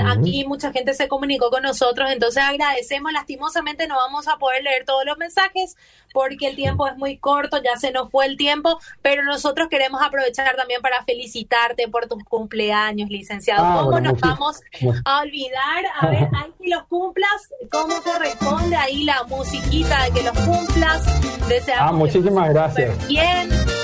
Aquí 0.07 0.45
mucha 0.47 0.73
gente 0.73 0.95
se 0.95 1.09
comunicó 1.09 1.51
con 1.51 1.63
nosotros, 1.63 2.11
entonces 2.11 2.43
agradecemos. 2.43 3.13
Lastimosamente 3.13 3.87
no 3.87 3.97
vamos 3.97 4.29
a 4.29 4.37
poder 4.37 4.63
leer 4.63 4.85
todos 4.85 5.05
los 5.05 5.19
mensajes 5.19 5.77
porque 6.13 6.49
el 6.49 6.57
tiempo 6.57 6.89
es 6.89 6.97
muy 6.97 7.19
corto, 7.19 7.61
ya 7.63 7.77
se 7.77 7.93
nos 7.93 8.11
fue 8.11 8.27
el 8.27 8.37
tiempo, 8.37 8.81
pero 9.03 9.23
nosotros 9.23 9.69
queremos 9.69 10.03
aprovechar 10.03 10.57
también 10.57 10.81
para 10.83 11.05
felicitarte 11.05 11.89
por 11.89 12.09
tus 12.09 12.25
cumpleaños, 12.25 13.11
licenciado. 13.11 13.65
Ah, 13.65 13.83
¿Cómo 13.85 14.01
nos 14.01 14.19
vamos 14.19 14.61
a 15.05 15.21
olvidar? 15.21 15.85
A 16.01 16.07
ver, 16.09 16.29
ahí 16.35 16.53
que 16.61 16.69
los 16.69 16.85
cumplas, 16.87 17.55
¿cómo 17.71 18.03
corresponde 18.03 18.77
ahí 18.77 19.05
la 19.05 19.23
musiquita 19.25 20.05
de 20.05 20.11
que 20.13 20.23
los 20.23 20.39
cumplas? 20.41 21.05
Deseamos 21.49 21.91
ah, 21.91 21.93
muchísimas 21.93 22.51
gracias. 22.51 23.07
Bien, 23.07 23.30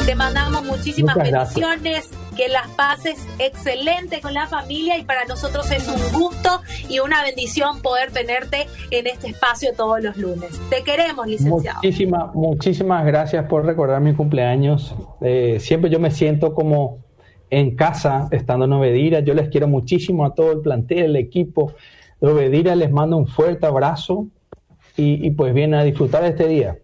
te 0.07 0.15
mandamos 0.15 0.65
muchísimas 0.65 1.17
bendiciones 1.17 2.11
que 2.37 2.49
las 2.49 2.69
pases 2.69 3.27
excelente 3.41 4.21
con 4.21 4.35
la 4.35 4.47
familia 4.47 4.97
y 4.99 5.05
para 5.05 5.25
nosotros 5.25 5.69
es 5.73 5.89
un 5.89 6.21
gusto 6.21 6.61
y 6.89 7.01
una 7.01 7.25
bendición 7.25 7.83
poder 7.83 8.13
tenerte 8.13 8.67
en 8.93 9.09
este 9.09 9.29
espacio 9.29 9.73
todos 9.77 10.01
los 10.01 10.17
lunes. 10.17 10.61
Te 10.71 10.85
queremos, 10.85 11.27
licenciado. 11.27 11.79
Muchísimas, 11.83 12.35
muchísimas 12.35 13.05
gracias 13.05 13.47
por 13.47 13.65
recordar 13.65 14.01
mi 14.01 14.15
cumpleaños. 14.15 14.95
Eh, 15.23 15.59
siempre 15.59 15.91
yo 15.91 15.99
me 15.99 16.13
siento 16.13 16.55
como 16.55 16.99
en 17.51 17.75
casa 17.75 18.29
estando 18.31 18.67
en 18.67 18.75
Ovedira. 18.75 19.21
Yo 19.21 19.35
les 19.35 19.49
quiero 19.49 19.67
muchísimo 19.67 20.25
a 20.25 20.35
todo 20.35 20.53
el 20.53 20.61
plantel, 20.61 20.99
el 20.99 21.17
equipo 21.17 21.73
de 22.21 22.29
Ovedira. 22.29 22.77
Les 22.77 22.93
mando 22.93 23.17
un 23.17 23.27
fuerte 23.27 23.67
abrazo 23.67 24.27
y, 24.97 25.27
y 25.27 25.31
pues 25.33 25.53
bien 25.53 25.75
a 25.75 25.83
disfrutar 25.83 26.23
de 26.23 26.29
este 26.29 26.47
día. 26.47 26.79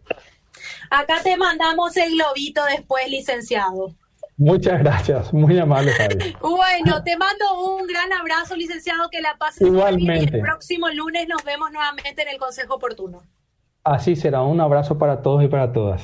Acá 0.94 1.22
te 1.22 1.38
mandamos 1.38 1.96
el 1.96 2.12
globito 2.12 2.62
después, 2.66 3.08
licenciado. 3.08 3.94
Muchas 4.36 4.78
gracias, 4.80 5.32
muy 5.32 5.58
amable, 5.58 5.90
Bueno, 6.38 7.02
te 7.02 7.16
mando 7.16 7.76
un 7.76 7.86
gran 7.86 8.12
abrazo, 8.12 8.54
licenciado, 8.56 9.08
que 9.10 9.22
la 9.22 9.34
pases 9.38 9.66
Igualmente. 9.66 10.36
el 10.36 10.42
próximo 10.42 10.90
lunes 10.90 11.26
nos 11.28 11.42
vemos 11.44 11.72
nuevamente 11.72 12.20
en 12.20 12.28
el 12.28 12.36
Consejo 12.36 12.74
Oportuno. 12.74 13.22
Así 13.82 14.16
será, 14.16 14.42
un 14.42 14.60
abrazo 14.60 14.98
para 14.98 15.22
todos 15.22 15.42
y 15.42 15.48
para 15.48 15.72
todas. 15.72 16.02